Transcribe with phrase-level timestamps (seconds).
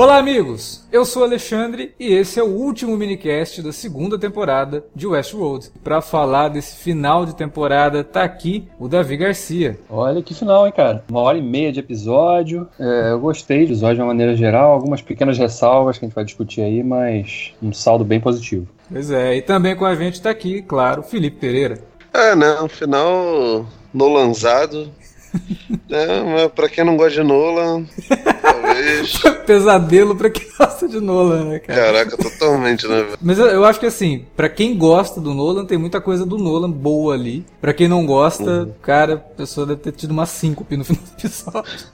[0.00, 0.82] Olá, amigos!
[0.90, 5.70] Eu sou Alexandre e esse é o último minicast da segunda temporada de Westworld.
[5.84, 9.78] Para falar desse final de temporada, tá aqui o Davi Garcia.
[9.90, 11.04] Olha que final, hein, cara?
[11.10, 12.66] Uma hora e meia de episódio.
[12.78, 16.14] É, eu gostei do episódio de uma maneira geral, algumas pequenas ressalvas que a gente
[16.14, 18.66] vai discutir aí, mas um saldo bem positivo.
[18.90, 21.78] Pois é, e também com a gente tá aqui, claro, Felipe Pereira.
[22.14, 22.58] É, né?
[22.62, 24.90] Um final Nolanzado.
[25.90, 27.84] é, mas pra quem não gosta de Nolan,
[28.74, 29.18] talvez.
[29.46, 31.80] Pesadelo pra quem gosta de Nolan, né, cara?
[31.80, 33.06] Caraca, totalmente, né?
[33.20, 36.38] Mas eu, eu acho que assim, pra quem gosta do Nolan, tem muita coisa do
[36.38, 37.44] Nolan boa ali.
[37.60, 41.12] Pra quem não gosta, cara, a pessoa deve ter tido uma síncope no final do
[41.18, 41.86] episódio.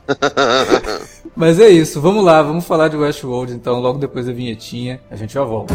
[1.34, 5.16] Mas é isso, vamos lá, vamos falar de Westworld então, logo depois da vinhetinha, a
[5.16, 5.74] gente já volta.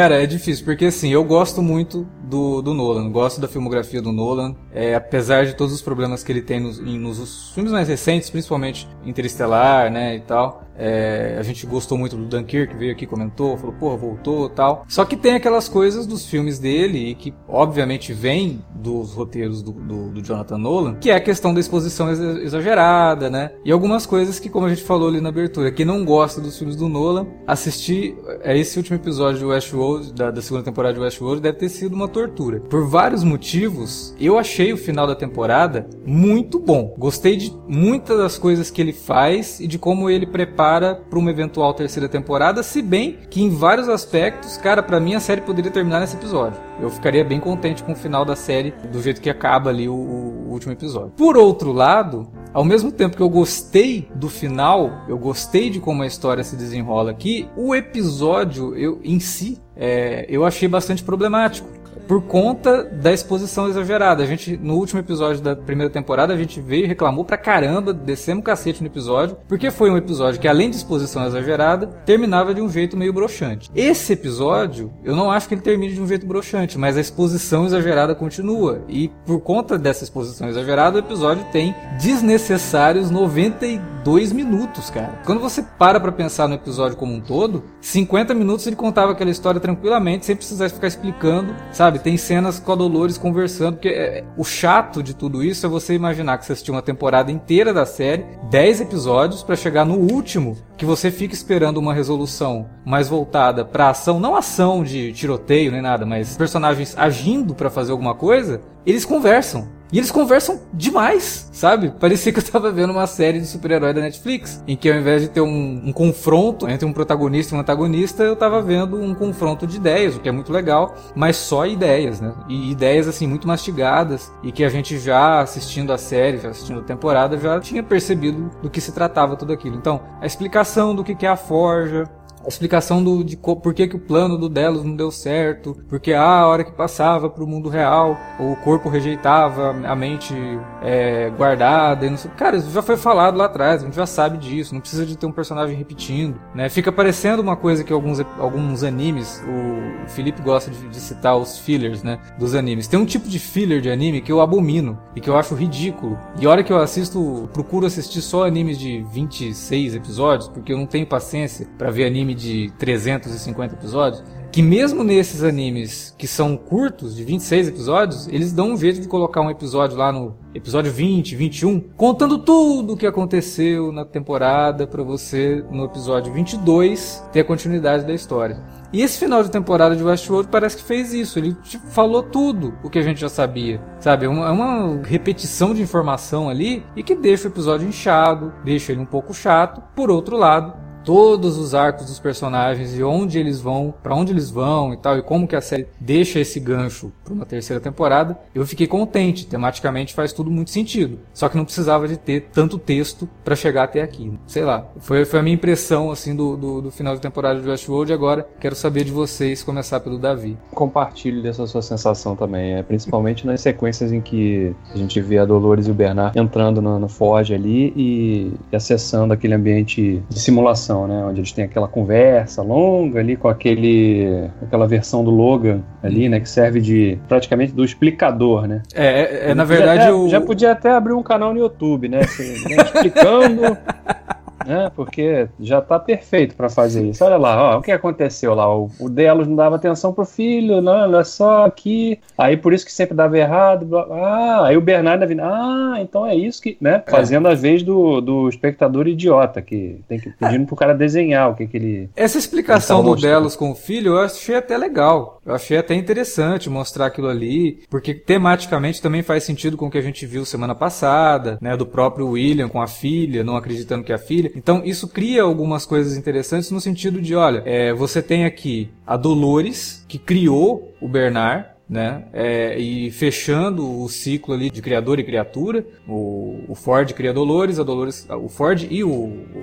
[0.00, 4.10] Cara, é difícil, porque assim, eu gosto muito do, do Nolan, gosto da filmografia do
[4.10, 8.30] Nolan, é, apesar de todos os problemas que ele tem nos, nos filmes mais recentes,
[8.30, 10.64] principalmente Interestelar, né, e tal.
[10.82, 14.86] É, a gente gostou muito do Dunkirk, veio aqui, comentou, falou, porra, voltou tal.
[14.88, 20.08] Só que tem aquelas coisas dos filmes dele, que obviamente vem dos roteiros do, do,
[20.08, 23.52] do Jonathan Nolan, que é a questão da exposição ex- exagerada, né?
[23.62, 26.56] E algumas coisas que, como a gente falou ali na abertura, quem não gosta dos
[26.58, 31.00] filmes do Nolan, assistir a esse último episódio de Westworld, da, da segunda temporada de
[31.00, 32.60] Westworld, deve ter sido uma tortura.
[32.60, 36.94] Por vários motivos, eu achei o final da temporada muito bom.
[36.96, 41.30] Gostei de muitas das coisas que ele faz e de como ele prepara para uma
[41.30, 45.70] eventual terceira temporada, se bem que em vários aspectos, cara, pra mim a série poderia
[45.70, 46.60] terminar nesse episódio.
[46.80, 49.94] Eu ficaria bem contente com o final da série, do jeito que acaba ali o,
[49.94, 51.12] o último episódio.
[51.16, 56.02] Por outro lado, ao mesmo tempo que eu gostei do final, eu gostei de como
[56.02, 61.79] a história se desenrola aqui, o episódio eu, em si, é, eu achei bastante problemático
[62.06, 64.22] por conta da exposição exagerada.
[64.22, 67.92] A gente, no último episódio da primeira temporada, a gente veio e reclamou pra caramba,
[67.92, 72.52] descemos o cacete no episódio, porque foi um episódio que, além de exposição exagerada, terminava
[72.52, 73.70] de um jeito meio broxante.
[73.74, 77.66] Esse episódio, eu não acho que ele termine de um jeito broxante, mas a exposição
[77.66, 78.82] exagerada continua.
[78.88, 85.20] E por conta dessa exposição exagerada, o episódio tem desnecessários 92 minutos, cara.
[85.24, 89.30] Quando você para pra pensar no episódio como um todo, 50 minutos ele contava aquela
[89.30, 91.98] história tranquilamente, sem precisar ficar explicando, sabe?
[91.98, 95.94] Tem cenas com a Dolores conversando, porque é, o chato de tudo isso é você
[95.94, 100.58] imaginar que você assistiu uma temporada inteira da série, 10 episódios, pra chegar no último,
[100.76, 105.80] que você fica esperando uma resolução mais voltada pra ação, não ação de tiroteio nem
[105.80, 109.79] nada, mas personagens agindo pra fazer alguma coisa, eles conversam.
[109.92, 111.92] E eles conversam demais, sabe?
[111.98, 115.22] Parecia que eu tava vendo uma série de super-herói da Netflix, em que ao invés
[115.22, 119.14] de ter um, um confronto entre um protagonista e um antagonista, eu tava vendo um
[119.14, 122.32] confronto de ideias, o que é muito legal, mas só ideias, né?
[122.48, 126.80] E ideias assim muito mastigadas e que a gente já assistindo a série, já assistindo
[126.80, 129.76] a temporada, já tinha percebido do que se tratava tudo aquilo.
[129.76, 132.04] Então, a explicação do que que é a forja,
[132.44, 136.12] a explicação do, de por que, que o plano do Delos não deu certo, porque
[136.12, 140.34] ah, a hora que passava para o mundo real, o corpo rejeitava a mente
[140.82, 142.06] é, guardada.
[142.06, 144.74] E não sei, cara, isso já foi falado lá atrás, a gente já sabe disso,
[144.74, 146.40] não precisa de ter um personagem repetindo.
[146.54, 146.68] Né?
[146.68, 151.58] Fica parecendo uma coisa que alguns, alguns animes, o Felipe gosta de, de citar os
[151.58, 152.88] fillers né, dos animes.
[152.88, 156.18] Tem um tipo de filler de anime que eu abomino e que eu acho ridículo.
[156.40, 160.78] E a hora que eu assisto, procuro assistir só animes de 26 episódios, porque eu
[160.78, 164.22] não tenho paciência para ver anime de 350 episódios.
[164.52, 169.06] Que mesmo nesses animes que são curtos, de 26 episódios, eles dão um jeito de
[169.06, 174.88] colocar um episódio lá no episódio 20, 21, contando tudo o que aconteceu na temporada
[174.88, 178.60] para você no episódio 22 ter a continuidade da história.
[178.92, 181.38] E esse final de temporada de Westworld parece que fez isso.
[181.38, 183.80] Ele tipo, falou tudo o que a gente já sabia.
[184.00, 184.26] Sabe?
[184.26, 188.90] É uma, é uma repetição de informação ali e que deixa o episódio inchado, deixa
[188.90, 189.80] ele um pouco chato.
[189.94, 194.50] Por outro lado, todos os arcos dos personagens e onde eles vão, para onde eles
[194.50, 198.38] vão e tal, e como que a série deixa esse gancho para uma terceira temporada,
[198.54, 199.46] eu fiquei contente.
[199.46, 201.18] Tematicamente faz tudo muito sentido.
[201.32, 204.32] Só que não precisava de ter tanto texto para chegar até aqui.
[204.46, 207.68] Sei lá, foi, foi a minha impressão assim do, do, do final de temporada de
[207.68, 208.12] Westworld.
[208.12, 210.56] Agora quero saber de vocês, começar pelo Davi.
[210.72, 215.44] Compartilho dessa sua sensação também, é principalmente nas sequências em que a gente vê a
[215.44, 220.40] Dolores e o Bernard entrando no, no Forge ali e, e acessando aquele ambiente de
[220.40, 225.80] simulação, né, onde eles têm aquela conversa longa ali com aquele aquela versão do Logan
[226.02, 228.82] ali, né, que serve de praticamente do explicador, né?
[228.94, 232.08] É, é, é na verdade até, o já podia até abrir um canal no YouTube,
[232.08, 233.76] né, assim, né, explicando
[234.66, 234.90] né?
[234.94, 237.24] Porque já tá perfeito para fazer isso.
[237.24, 238.72] Olha lá, ó, o que aconteceu lá?
[238.74, 242.18] O, o Delos não dava atenção pro filho, não, olha só aqui.
[242.36, 243.86] Aí por isso que sempre dava errado.
[243.86, 247.02] Blá, ah, aí o Bernardo vindo, ah, então é isso que, né?
[247.06, 247.10] É.
[247.10, 251.54] Fazendo a vez do, do espectador idiota, que tem que pedindo pro cara desenhar o
[251.54, 252.10] que, que ele.
[252.16, 255.40] Essa explicação do Delos com o filho eu achei até legal.
[255.44, 259.98] Eu achei até interessante mostrar aquilo ali, porque tematicamente também faz sentido com o que
[259.98, 261.76] a gente viu semana passada, né?
[261.76, 264.49] Do próprio William com a filha, não acreditando que é a filha.
[264.54, 269.16] Então isso cria algumas coisas interessantes no sentido de, olha, é, você tem aqui a
[269.16, 272.22] Dolores que criou o Bernard, né?
[272.32, 277.80] É, e fechando o ciclo ali de criador e criatura, o, o Ford cria Dolores,
[277.80, 279.10] a Dolores, o Ford e o,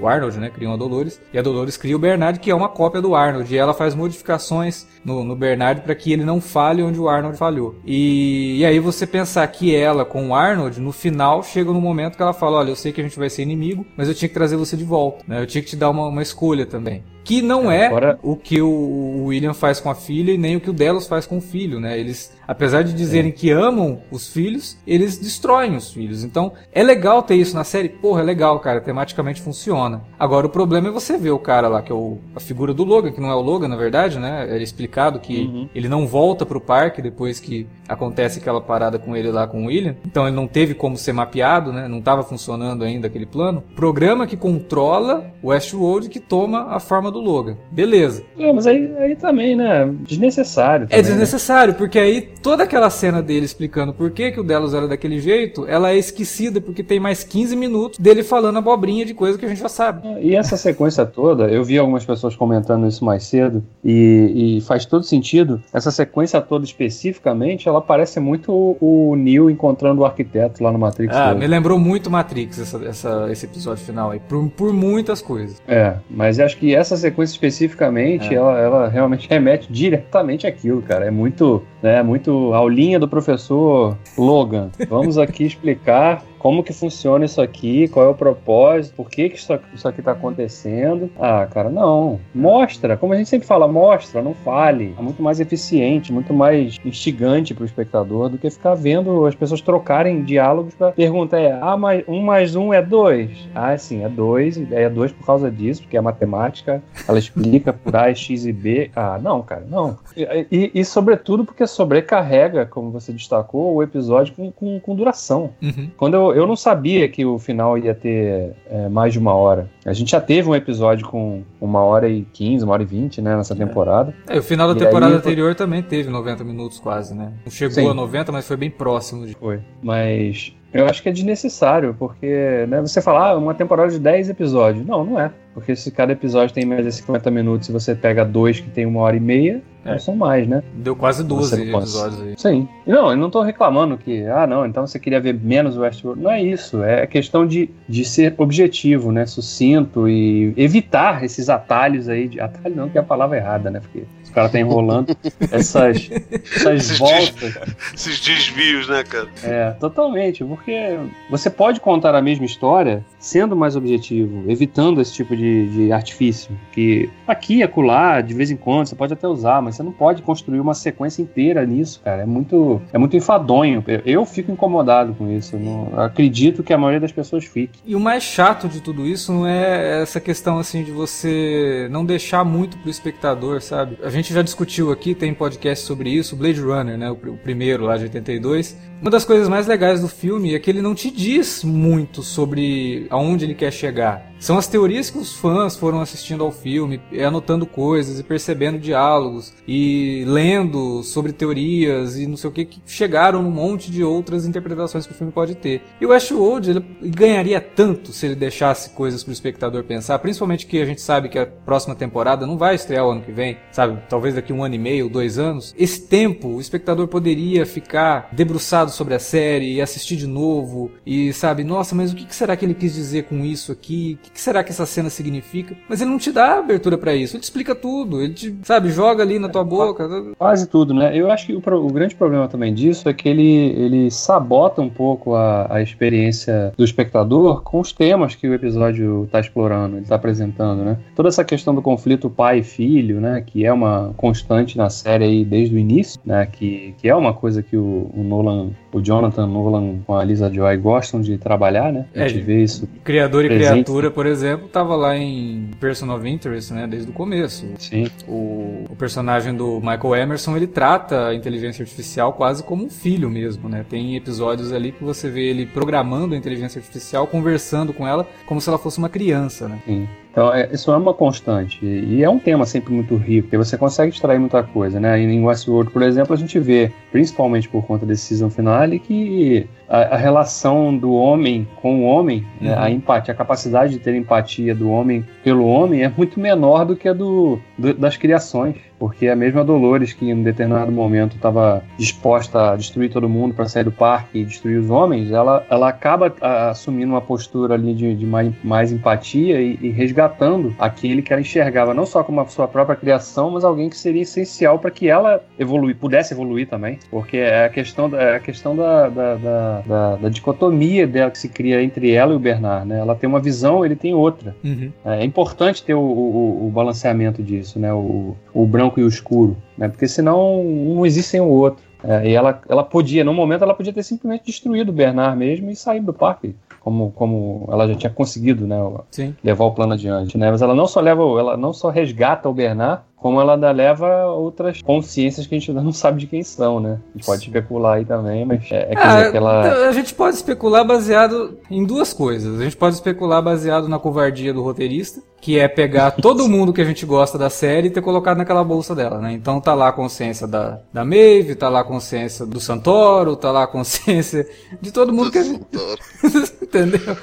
[0.01, 2.67] o, Arnold, né, criam a Dolores, e a Dolores cria o Bernard, que é uma
[2.67, 6.83] cópia do Arnold, e ela faz modificações no, no Bernard para que ele não falhe
[6.83, 7.75] onde o Arnold falhou.
[7.85, 12.17] E, e aí você pensar que ela com o Arnold, no final, chega no momento
[12.17, 14.27] que ela fala, olha, eu sei que a gente vai ser inimigo, mas eu tinha
[14.27, 15.41] que trazer você de volta, né?
[15.41, 17.03] Eu tinha que te dar uma, uma escolha também.
[17.27, 20.61] Que não é, é o que o William faz com a filha e nem o
[20.61, 21.99] que o Delos faz com o filho, né?
[21.99, 23.33] Eles, apesar de dizerem é.
[23.33, 26.23] que amam os filhos, eles destroem os filhos.
[26.23, 27.89] Então, é legal ter isso na série?
[27.89, 28.79] Porra, é legal, cara.
[28.79, 30.01] Tematicamente funciona.
[30.17, 32.83] Agora, o problema é você ver o cara lá, que é o, a figura do
[32.83, 34.47] Logan, que não é o Logan, na verdade, né?
[34.49, 35.69] É explicado que uhum.
[35.75, 39.67] ele não volta pro parque depois que acontece aquela parada com ele lá com o
[39.67, 39.95] William.
[40.05, 41.87] Então, ele não teve como ser mapeado, né?
[41.87, 43.63] Não estava funcionando ainda aquele plano.
[43.75, 47.57] Programa que controla o Westworld que toma a forma do Logan.
[47.71, 48.23] Beleza.
[48.37, 49.89] É, mas aí, aí também, né?
[50.01, 50.85] Desnecessário.
[50.85, 51.77] É também, é desnecessário, né?
[51.77, 55.65] porque aí toda aquela cena dele explicando por que, que o Delos era daquele jeito,
[55.67, 59.49] ela é esquecida porque tem mais 15 minutos dele falando abobrinha de coisa que a
[59.49, 60.07] gente já sabe.
[60.21, 64.85] E essa sequência toda, eu vi algumas pessoas comentando isso mais cedo, e, e faz
[64.85, 65.61] todo sentido.
[65.73, 70.79] Essa sequência toda especificamente, ela parece muito o, o Neo encontrando o arquiteto lá no
[70.79, 71.15] Matrix.
[71.15, 75.61] Ah, me lembrou muito Matrix essa, essa, esse episódio final aí, por, por muitas coisas.
[75.67, 78.37] É, mas acho que essa sequência especificamente, é.
[78.37, 81.05] ela, ela realmente remete diretamente àquilo, cara.
[81.05, 84.69] É muito, né, muito aulinha do professor Logan.
[84.89, 89.37] Vamos aqui explicar como que funciona isso aqui, qual é o propósito, por que, que
[89.37, 91.09] isso, aqui, isso aqui tá acontecendo.
[91.19, 92.19] Ah, cara, não.
[92.33, 94.95] Mostra, como a gente sempre fala, mostra, não fale.
[94.97, 99.61] É muito mais eficiente, muito mais instigante pro espectador do que ficar vendo as pessoas
[99.61, 103.29] trocarem diálogos pra pergunta é, ah, mais, um mais um é dois.
[103.53, 107.95] Ah, sim, é dois, é dois por causa disso, porque é matemática, ela explica por
[107.95, 108.91] A, X e B.
[108.95, 109.97] Ah, não, cara, não.
[110.15, 115.51] E, e, e sobretudo porque sobrecarrega, como você destacou, o episódio com, com, com duração.
[115.61, 115.89] Uhum.
[115.97, 119.69] Quando eu eu, não sabia que o final ia ter é, mais de uma hora.
[119.85, 123.21] A gente já teve um episódio com uma hora e quinze, uma hora e vinte,
[123.21, 123.57] né, nessa é.
[123.57, 124.13] temporada.
[124.27, 127.33] É, o final da e temporada aí, anterior também teve 90 minutos quase, né?
[127.45, 127.89] Não chegou Sim.
[127.89, 129.25] a 90, mas foi bem próximo.
[129.25, 129.33] De...
[129.33, 129.59] Foi.
[129.81, 134.29] Mas eu acho que é desnecessário, porque né, você fala, ah, uma temporada de 10
[134.29, 134.85] episódios.
[134.85, 135.31] Não, não é.
[135.53, 138.85] Porque se cada episódio tem mais de 50 minutos e você pega dois que tem
[138.85, 139.97] uma hora e meia, é.
[139.97, 140.61] são mais, né?
[140.75, 142.35] Deu quase 12 episódios aí.
[142.37, 142.67] Sim.
[142.85, 146.21] Não, eu não tô reclamando que, ah, não, então você queria ver menos Westworld.
[146.21, 146.83] Não é isso.
[146.83, 149.25] É questão de, de ser objetivo, né?
[149.25, 152.27] Sucinto e evitar esses atalhos aí.
[152.27, 153.79] De, atalho não, que é a palavra errada, né?
[153.79, 154.03] Porque
[154.37, 155.17] cara tá enrolando
[155.51, 156.09] essas,
[156.55, 157.53] essas esses voltas.
[157.53, 159.27] Des, esses desvios, né, cara?
[159.43, 160.43] É, totalmente.
[160.43, 160.95] Porque
[161.27, 166.55] você pode contar a mesma história sendo mais objetivo, evitando esse tipo de, de artifício.
[166.71, 170.21] Que aqui, acolá, de vez em quando, você pode até usar, mas você não pode
[170.21, 172.21] construir uma sequência inteira nisso, cara.
[172.21, 173.83] É muito, é muito enfadonho.
[174.05, 175.57] Eu fico incomodado com isso.
[175.57, 177.79] Não, acredito que a maioria das pessoas fique.
[177.85, 182.05] E o mais chato de tudo isso não é essa questão assim de você não
[182.05, 183.97] deixar muito pro espectador, sabe?
[184.03, 187.09] A gente já discutiu aqui, tem podcast sobre isso, Blade Runner, né?
[187.09, 188.77] O, o primeiro lá de 82.
[188.99, 193.05] Uma das coisas mais legais do filme é que ele não te diz muito sobre
[193.11, 194.27] aonde ele quer chegar.
[194.39, 199.53] São as teorias que os fãs foram assistindo ao filme, anotando coisas e percebendo diálogos
[199.67, 204.45] e lendo sobre teorias e não sei o que, que chegaram num monte de outras
[204.45, 205.81] interpretações que o filme pode ter.
[205.99, 210.67] E o Westworld ele ganharia tanto se ele deixasse coisas para o espectador pensar, principalmente
[210.67, 213.57] que a gente sabe que a próxima temporada não vai estrear o ano que vem,
[213.71, 213.99] sabe?
[214.07, 215.73] Talvez daqui um ano e meio, dois anos.
[215.77, 221.31] Esse tempo, o espectador poderia ficar debruçado sobre a série e assistir de novo e,
[221.33, 224.17] sabe, nossa, mas o que será que ele quis dizer com isso aqui?
[224.27, 225.75] O que será que essa cena significa?
[225.89, 228.89] Mas ele não te dá abertura para isso, ele te explica tudo, ele te, sabe,
[228.89, 230.07] joga ali na tua boca.
[230.37, 231.17] Quase tudo, né?
[231.17, 234.89] Eu acho que o, o grande problema também disso é que ele, ele sabota um
[234.89, 240.03] pouco a, a experiência do espectador com os temas que o episódio está explorando, ele
[240.03, 240.97] está apresentando, né?
[241.15, 243.43] Toda essa questão do conflito pai e filho, né?
[243.45, 246.45] Que é uma constante na série aí desde o início, né?
[246.45, 250.51] Que, que é uma coisa que o, o Nolan, o Jonathan Nolan com a Lisa
[250.51, 252.05] Joy gostam de trabalhar, né?
[252.15, 252.87] A gente é, vê isso.
[253.03, 256.87] Criador e criatura, por exemplo, tava lá em Person of Interest, né?
[256.87, 257.65] Desde o começo.
[257.77, 258.07] Sim.
[258.27, 263.29] O, o personagem do Michael Emerson, ele trata a inteligência artificial quase como um filho
[263.29, 263.85] mesmo, né?
[263.87, 268.61] Tem episódios ali que você vê ele programando a inteligência artificial, conversando com ela como
[268.61, 269.79] se ela fosse uma criança, né?
[269.85, 270.07] Sim.
[270.37, 271.83] Então, é, isso é uma constante.
[271.83, 275.19] E é um tema sempre muito rico, porque você consegue extrair muita coisa, né?
[275.19, 280.13] Em Westworld, por exemplo, a gente vê, principalmente por conta desse season finale, que a,
[280.13, 282.69] a relação do homem com o homem, né?
[282.69, 282.75] uhum.
[282.75, 282.75] né?
[282.77, 286.93] a empatia, a capacidade de ter empatia do homem pelo homem é muito menor do
[286.93, 288.75] que a do, do das criações.
[288.99, 293.53] Porque a mesma Dolores, que em um determinado momento estava disposta a destruir todo mundo
[293.53, 297.75] para sair do parque e destruir os homens, ela, ela acaba a, assumindo uma postura
[297.75, 302.23] ali de, de mais, mais, empatia e, e, resgatando aquele que ela enxergava não só
[302.23, 306.33] como a sua própria criação, mas alguém que seria essencial para que ela evoluir, pudesse
[306.33, 306.97] evoluir também.
[307.11, 311.37] Porque é a questão, é a questão da, da, da, da, da dicotomia dela que
[311.37, 312.87] se cria entre ela e o Bernard.
[312.87, 312.99] Né?
[312.99, 314.55] Ela tem uma visão, ele tem outra.
[314.63, 314.91] Uhum.
[315.05, 317.93] É, é importante ter o, o, o, balanceamento disso, né?
[317.93, 319.87] o, o branco e o escuro, né?
[319.87, 321.85] Porque senão um existe sem o outro.
[322.03, 325.69] É, e ela, ela podia, no momento, ela podia ter simplesmente destruído o Bernard mesmo
[325.69, 328.77] e saído do parque, como, como ela já tinha conseguido, né?
[329.11, 329.35] Sim.
[329.43, 330.49] Levar o plano adiante, né?
[330.49, 334.25] Mas ela não só leva, ela não só resgata o Bernard, como ela ainda leva
[334.27, 336.99] outras consciências que a gente ainda não sabe de quem são, né?
[337.13, 339.87] A gente pode especular aí também, mas é, é quer dizer, que ela...
[339.87, 342.59] A gente pode especular baseado em duas coisas.
[342.59, 346.81] A gente pode especular baseado na covardia do roteirista, que é pegar todo mundo que
[346.81, 349.33] a gente gosta da série e ter colocado naquela bolsa dela, né?
[349.33, 353.51] Então tá lá a consciência da, da Maeve, tá lá a consciência do Santoro, tá
[353.51, 354.47] lá a consciência
[354.79, 355.65] de todo mundo do que a gente...
[356.61, 357.17] Entendeu?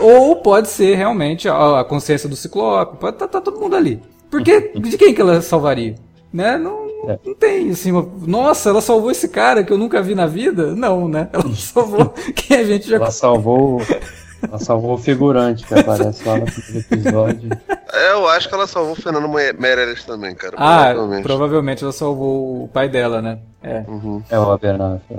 [0.00, 4.00] Ou pode ser realmente a, a consciência do Ciclope, pode tá, tá todo mundo ali.
[4.30, 5.94] Porque de quem que ela salvaria?
[6.32, 6.58] Né?
[6.58, 7.18] Não, é.
[7.24, 8.06] não tem assim, uma...
[8.26, 10.74] nossa, ela salvou esse cara que eu nunca vi na vida?
[10.74, 11.28] Não, né?
[11.32, 13.80] Ela salvou quem a gente já Ela salvou
[14.42, 17.50] ela salvou o figurante que aparece lá no episódio.
[17.92, 20.56] É, eu acho que ela salvou o Fernando Meirelles também, cara.
[20.58, 21.22] Ah, provavelmente.
[21.22, 23.38] provavelmente ela salvou o pai dela, né?
[23.62, 23.84] É.
[23.88, 24.22] Uhum.
[24.28, 25.16] É o Abernathy.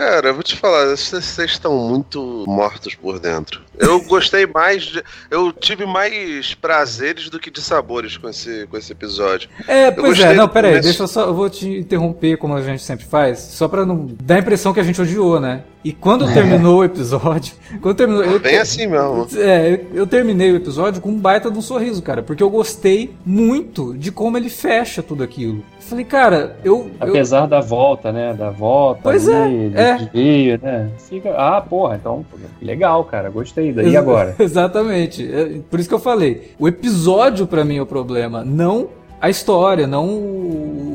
[0.00, 3.60] Cara, eu vou te falar, vocês estão muito mortos por dentro.
[3.78, 8.78] Eu gostei mais, de, eu tive mais prazeres do que de sabores com esse, com
[8.78, 9.50] esse episódio.
[9.68, 10.88] É, pois é, não, peraí, começo...
[10.88, 14.08] deixa eu só, eu vou te interromper como a gente sempre faz, só pra não
[14.22, 15.64] dar a impressão que a gente odiou, né?
[15.82, 16.32] E quando é.
[16.32, 17.54] terminou o episódio.
[17.80, 18.22] Quando terminou.
[18.22, 19.26] Eu, Bem assim mesmo.
[19.36, 22.22] É, eu, terminei o episódio com um baita de um sorriso, cara.
[22.22, 25.62] Porque eu gostei muito de como ele fecha tudo aquilo.
[25.78, 26.90] Falei, cara, eu.
[27.00, 27.46] Apesar eu...
[27.46, 28.34] da volta, né?
[28.34, 29.00] Da volta.
[29.02, 29.94] Pois ali, é.
[29.96, 30.58] Desvio, é.
[30.58, 30.90] né?
[30.98, 31.30] Fica...
[31.30, 32.26] Ah, porra, então.
[32.60, 33.30] Legal, cara.
[33.30, 33.72] Gostei.
[33.72, 34.34] Daí agora.
[34.38, 35.26] Exatamente.
[35.32, 36.52] É, por isso que eu falei.
[36.58, 38.44] O episódio, para mim, é o problema.
[38.44, 38.88] Não
[39.20, 40.08] a história, não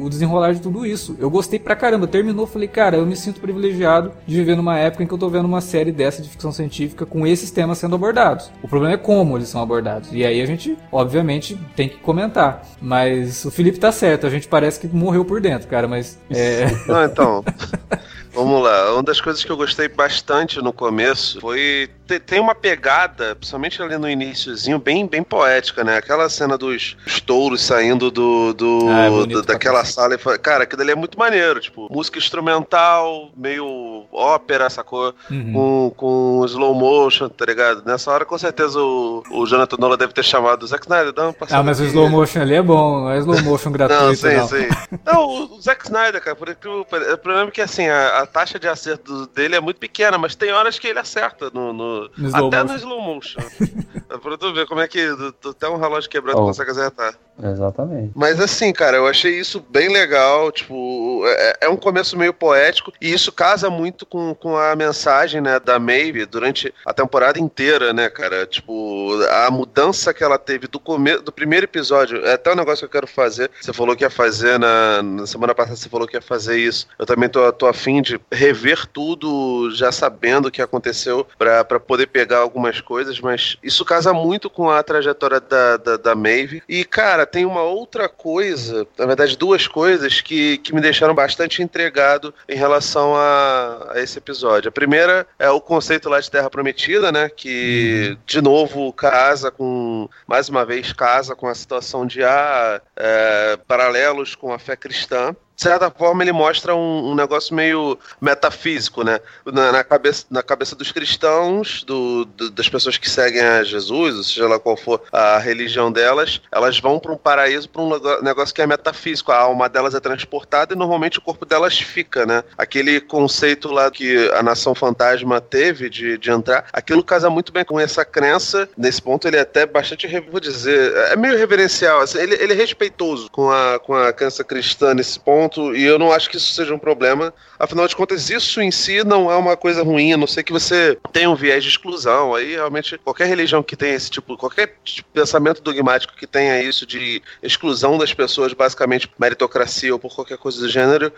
[0.06, 1.16] o desenrolar de tudo isso.
[1.20, 2.08] Eu gostei pra caramba.
[2.08, 5.30] Terminou, falei, cara, eu me sinto privilegiado de viver numa época em que eu tô
[5.30, 8.52] vendo uma série dessa de ficção científica com esses temas sendo abordados.
[8.64, 10.10] O problema é como eles são abordados.
[10.12, 12.64] E aí a gente, obviamente, tem que comentar.
[12.82, 16.18] Mas o Felipe tá certo, a gente parece que morreu por dentro, cara, mas.
[16.30, 16.66] É...
[16.88, 17.44] Não, então.
[18.36, 18.94] Vamos lá.
[18.94, 21.90] Uma das coisas que eu gostei bastante no começo foi.
[22.28, 25.98] Tem uma pegada, principalmente ali no iníciozinho, bem, bem poética, né?
[25.98, 30.14] Aquela cena dos, touros saindo do, do, ah, é do daquela sala.
[30.14, 31.60] E, cara, aquilo ali é muito maneiro.
[31.60, 35.16] Tipo, música instrumental, meio ópera, sacou?
[35.32, 35.54] Uhum.
[35.54, 37.84] Com, com slow motion, tá ligado?
[37.86, 41.14] Nessa hora, com certeza, o, o Jonathan Nola deve ter chamado o Zack Snyder.
[41.14, 41.88] Dá uma ah, mas aqui.
[41.88, 44.06] o slow motion ali é bom, não é slow motion gratuito.
[44.06, 44.48] não, sim, não.
[44.48, 44.68] sim.
[45.06, 48.68] Não, o Zack Snyder, cara, por, o problema é que assim, a, a taxa de
[48.68, 52.64] acerto dele é muito pequena, mas tem horas que ele acerta no, no, no até
[52.64, 53.42] no slow motion.
[54.22, 55.08] pra tu ver como é que
[55.50, 56.46] até um relógio quebrado oh.
[56.46, 57.18] consegue acertar.
[57.42, 58.12] Exatamente.
[58.16, 60.52] Mas assim, cara, eu achei isso bem legal.
[60.52, 62.94] Tipo, é, é, um começo meio poético.
[63.02, 67.94] E isso casa muito com, com a mensagem, né, da Maeve durante a temporada inteira,
[67.94, 68.46] né, cara?
[68.46, 72.26] Tipo, a mudança que ela teve do começo do primeiro episódio.
[72.26, 73.50] É até um negócio que eu quero fazer.
[73.62, 76.88] Você falou que ia fazer na, na semana passada, você falou que ia fazer isso.
[76.98, 82.08] Eu também tô, tô afim de rever tudo já sabendo o que aconteceu para poder
[82.08, 86.64] pegar algumas coisas, mas isso casa muito com a trajetória da, da, da Maeve.
[86.68, 91.62] E, cara, tem uma outra coisa, na verdade, duas coisas que, que me deixaram bastante
[91.62, 94.70] entregado em relação a, a esse episódio.
[94.70, 97.30] A primeira é o conceito lá de Terra Prometida, né?
[97.30, 98.18] Que, uhum.
[98.26, 104.36] de novo, casa com, mais uma vez, casa com a situação de ah, é, paralelos
[104.36, 109.20] com a fé cristã de certa forma, ele mostra um, um negócio meio metafísico, né?
[109.46, 114.18] Na, na, cabeça, na cabeça dos cristãos, do, do, das pessoas que seguem a Jesus,
[114.18, 118.22] ou seja lá qual for a religião delas, elas vão para um paraíso, para um
[118.22, 119.32] negócio que é metafísico.
[119.32, 122.44] A alma delas é transportada e normalmente o corpo delas fica, né?
[122.58, 127.64] Aquele conceito lá que a nação fantasma teve de, de entrar, aquilo casa muito bem
[127.64, 128.68] com essa crença.
[128.78, 132.02] Nesse ponto, ele é até bastante, vou dizer, é meio reverencial.
[132.02, 135.84] Assim, ele, ele é respeitoso com a, com a crença cristã nesse ponto ponto, e
[135.84, 137.34] eu não acho que isso seja um problema.
[137.60, 140.52] Afinal de contas, isso em si não é uma coisa ruim, a não ser que
[140.52, 142.34] você tenha um viés de exclusão.
[142.36, 146.86] Aí, realmente, qualquer religião que tenha esse tipo, qualquer tipo pensamento dogmático que tenha isso
[146.86, 151.12] de exclusão das pessoas, basicamente meritocracia ou por qualquer coisa do gênero,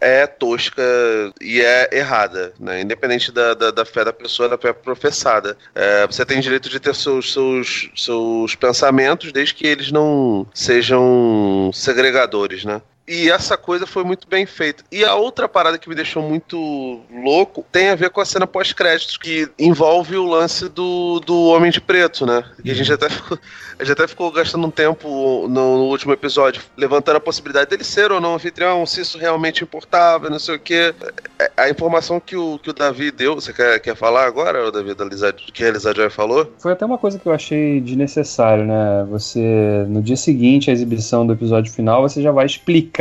[0.00, 0.82] é tosca
[1.40, 2.80] e é errada, né?
[2.80, 5.56] Independente da, da, da fé da pessoa, da fé professada.
[5.74, 11.70] É, você tem direito de ter seus, seus, seus pensamentos, desde que eles não sejam
[11.72, 12.82] segregadores, né?
[13.06, 14.82] E essa coisa foi muito bem feita.
[14.90, 18.46] E a outra parada que me deixou muito louco tem a ver com a cena
[18.46, 22.42] pós-créditos, que envolve o lance do, do Homem de Preto, né?
[22.64, 23.38] E a gente até ficou,
[23.78, 27.84] a gente até ficou gastando um tempo no, no, último episódio levantando a possibilidade dele
[27.84, 30.94] ser ou não anfitrião, se isso realmente importava, não sei o quê.
[31.38, 34.70] É, a informação que o, que o Davi deu, você quer, quer falar agora, o
[34.70, 35.04] Davi, da
[35.52, 36.50] que a Joy falou?
[36.58, 39.06] Foi até uma coisa que eu achei desnecessário, né?
[39.10, 42.93] Você, no dia seguinte à exibição do episódio final, você já vai explicar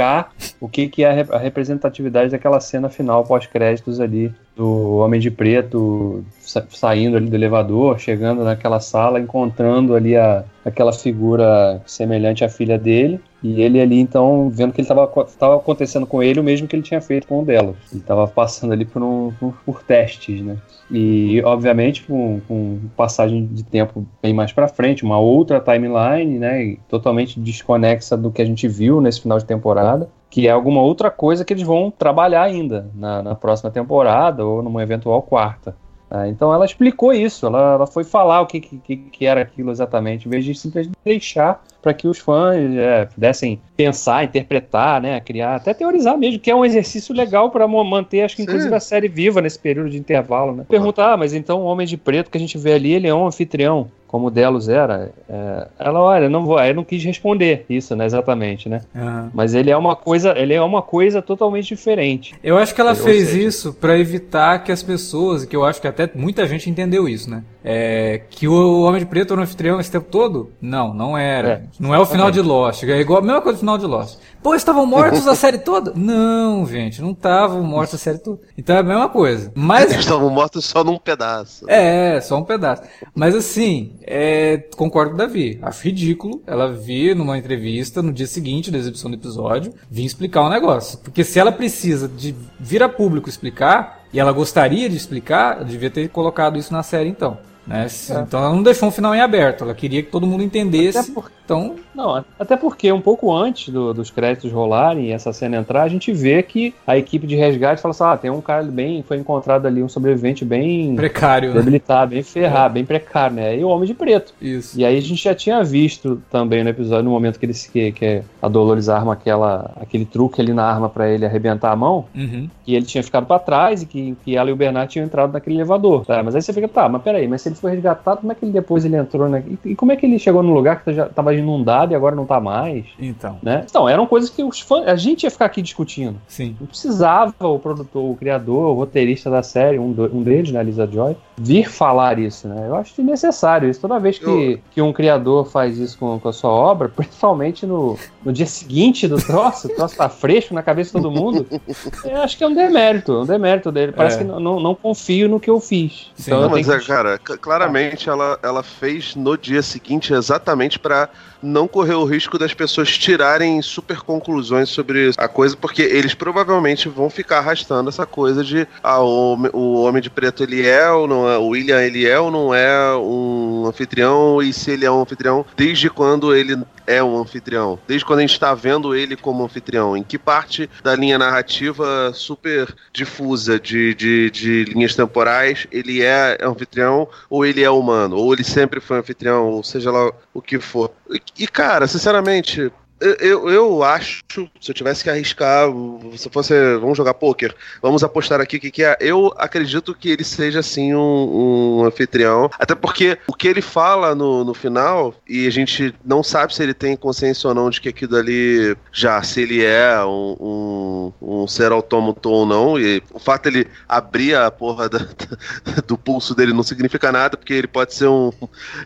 [0.60, 6.24] o que, que é a representatividade daquela cena final pós-créditos ali do Homem de Preto
[6.70, 12.78] saindo ali do elevador, chegando naquela sala, encontrando ali a, aquela figura semelhante à filha
[12.78, 16.76] dele, e ele ali então vendo que ele estava acontecendo com ele o mesmo que
[16.76, 17.76] ele tinha feito com o dela.
[17.92, 20.58] Ele estava passando ali por, um, por, por, testes, né?
[20.92, 26.78] E obviamente com, com passagem de tempo bem mais para frente, uma outra timeline, né?
[26.88, 31.12] Totalmente desconexa do que a gente viu nesse final de temporada que é alguma outra
[31.12, 35.76] coisa que eles vão trabalhar ainda na, na próxima temporada ou numa eventual quarta.
[36.10, 39.70] Ah, então ela explicou isso, ela, ela foi falar o que, que, que, era aquilo
[39.70, 45.20] exatamente, em vez de simplesmente deixar para que os fãs é, pudessem pensar, interpretar, né,
[45.20, 48.76] criar, até teorizar mesmo, que é um exercício legal para manter, acho que inclusive Sim.
[48.76, 50.66] a série viva nesse período de intervalo, né?
[50.68, 53.14] Perguntar, ah, mas então o Homem de Preto que a gente vê ali, ele é
[53.14, 57.66] um anfitrião como o Delos era, é, ela, olha, não vou, eu não quis responder
[57.68, 58.82] isso, né, exatamente, né?
[58.94, 59.32] Uhum.
[59.34, 62.36] Mas ele é uma coisa, ele é uma coisa totalmente diferente.
[62.44, 65.82] Eu acho que ela fez seja, isso para evitar que as pessoas, que eu acho
[65.82, 67.44] que até muita gente entendeu isso, né?
[67.66, 70.52] É, que o Homem de Preto era um anfitrião esse tempo todo?
[70.62, 71.50] Não, não era.
[71.50, 72.84] É, não é o final de Lost.
[72.84, 74.20] É igual a mesma coisa do final de Lost.
[74.44, 75.94] Pô, estavam mortos a série toda?
[75.96, 78.42] Não, gente, não estavam mortos a série toda.
[78.58, 79.52] Então é a mesma coisa.
[79.56, 81.66] Mas eles estavam mortos só num pedaço.
[81.70, 82.84] É, só um pedaço.
[83.16, 85.58] Mas assim, é, concordo com o Davi.
[85.62, 90.42] Acho ridículo ela vir numa entrevista no dia seguinte da exibição do episódio, vir explicar
[90.42, 91.00] o um negócio.
[91.00, 95.90] Porque se ela precisa de vir a público explicar, e ela gostaria de explicar, devia
[95.90, 97.38] ter colocado isso na série então.
[97.66, 97.88] Né?
[98.10, 98.20] É.
[98.20, 101.12] Então ela não deixou um final em aberto, ela queria que todo mundo entendesse.
[101.12, 101.32] Por...
[101.46, 101.76] Então...
[101.94, 105.88] Não, até porque um pouco antes do, dos créditos rolarem e essa cena entrar, a
[105.88, 109.04] gente vê que a equipe de resgate fala assim: ah, tem um cara bem.
[109.04, 110.96] Foi encontrado ali um sobrevivente bem.
[110.96, 111.50] Precário.
[111.50, 111.60] Né?
[111.60, 112.16] Debilitado, né?
[112.16, 112.74] bem ferrado, é.
[112.74, 113.58] bem precário, né?
[113.58, 114.34] E o Homem de Preto.
[114.42, 114.80] Isso.
[114.80, 117.92] E aí a gente já tinha visto também no episódio, no momento que, ele, que,
[117.92, 122.06] que a Dolores arma aquela, aquele truque ali na arma para ele arrebentar a mão,
[122.16, 122.50] uhum.
[122.66, 125.34] que ele tinha ficado para trás e que, que ela e o Bernard tinham entrado
[125.34, 126.06] naquele elevador.
[126.06, 126.24] Tá?
[126.24, 128.46] Mas aí você fica, tá, mas peraí, mas se ele foi resgatado, como é que
[128.46, 129.44] ele depois ele entrou, né?
[129.48, 132.16] E, e como é que ele chegou no lugar que já tava inundado e agora
[132.16, 132.86] não tá mais?
[133.00, 133.38] Então.
[133.42, 133.66] Né?
[133.70, 136.20] Então, eram coisas que os fãs, a gente ia ficar aqui discutindo.
[136.28, 136.56] Sim.
[136.60, 140.64] Não precisava o produtor, o criador, o roteirista da série, um, do, um deles, né,
[140.64, 142.66] Lisa Joy, vir falar isso, né?
[142.68, 143.82] Eu acho desnecessário isso.
[143.82, 144.60] Toda vez que, Eu...
[144.72, 149.08] que um criador faz isso com, com a sua obra, principalmente no, no dia seguinte
[149.08, 151.46] do troço, o troço tá fresco na cabeça de todo mundo,
[152.06, 153.92] eu acho que é um demérito, um demérito dele.
[153.92, 154.20] Parece é.
[154.20, 156.12] que não, não, não, confio no que eu fiz.
[156.16, 156.86] Sim, então, não, mas, é, que...
[156.86, 161.10] cara, claramente ela, ela fez no dia seguinte exatamente para
[161.44, 166.88] não correr o risco das pessoas tirarem super conclusões sobre a coisa, porque eles provavelmente
[166.88, 171.08] vão ficar arrastando essa coisa de ah, o, o Homem de Preto ele é ou
[171.08, 174.92] não é, o William ele é ou não é um anfitrião, e se ele é
[174.92, 177.80] um anfitrião, desde quando ele é um anfitrião?
[177.88, 179.96] Desde quando a gente está vendo ele como anfitrião?
[179.96, 186.38] Em que parte da linha narrativa super difusa de, de, de linhas temporais ele é
[186.42, 188.18] anfitrião ou ele é humano?
[188.18, 190.92] Ou ele sempre foi anfitrião, ou seja lá o que for.
[191.38, 192.72] E, cara, sinceramente,
[193.20, 194.24] eu, eu acho,
[194.60, 195.68] se eu tivesse que arriscar,
[196.16, 198.98] se fosse, vamos jogar poker, vamos apostar aqui o que, que é.
[199.00, 204.16] Eu acredito que ele seja assim um, um, anfitrião, até porque o que ele fala
[204.16, 207.82] no, no final, e a gente não sabe se ele tem consciência ou não de
[207.82, 213.02] que aquilo ali já, se ele é um, um, um ser autômato ou não, e
[213.12, 215.00] o fato ele abrir a porra da,
[215.86, 218.32] do pulso dele não significa nada, porque ele pode ser um.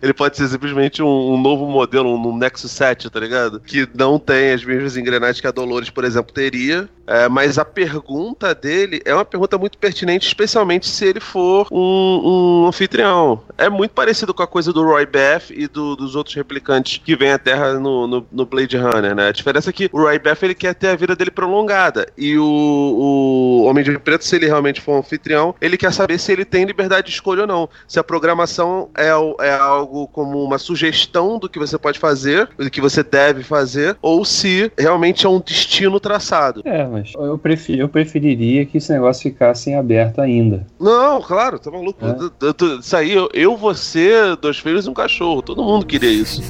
[0.02, 3.60] Ele pode ser simplesmente um, um novo modelo, um Nexus 7, tá ligado?
[3.60, 6.88] Que não não tem as mesmas engrenagens que a Dolores, por exemplo, teria.
[7.06, 12.64] É, mas a pergunta dele é uma pergunta muito pertinente, especialmente se ele for um,
[12.64, 13.42] um anfitrião.
[13.58, 17.16] É muito parecido com a coisa do Roy Beth e do, dos outros replicantes que
[17.16, 19.30] vêm à Terra no, no, no, Blade Runner, né?
[19.30, 22.08] A diferença é que o Roy Beth ele quer ter a vida dele prolongada.
[22.18, 26.20] E o, o Homem de Preto, se ele realmente for um anfitrião, ele quer saber
[26.20, 27.70] se ele tem liberdade de escolha ou não.
[27.88, 29.08] Se a programação é,
[29.46, 33.97] é algo como uma sugestão do que você pode fazer, do que você deve fazer,
[34.02, 36.62] ou se realmente é um destino traçado.
[36.66, 40.66] É, mas eu, prefiro, eu preferiria que esse negócio ficasse em aberto ainda.
[40.80, 42.00] Não, claro, tá maluco.
[42.06, 42.80] É.
[42.80, 45.42] Isso aí, eu, eu, você, dois filhos e um cachorro.
[45.42, 46.42] Todo mundo queria isso.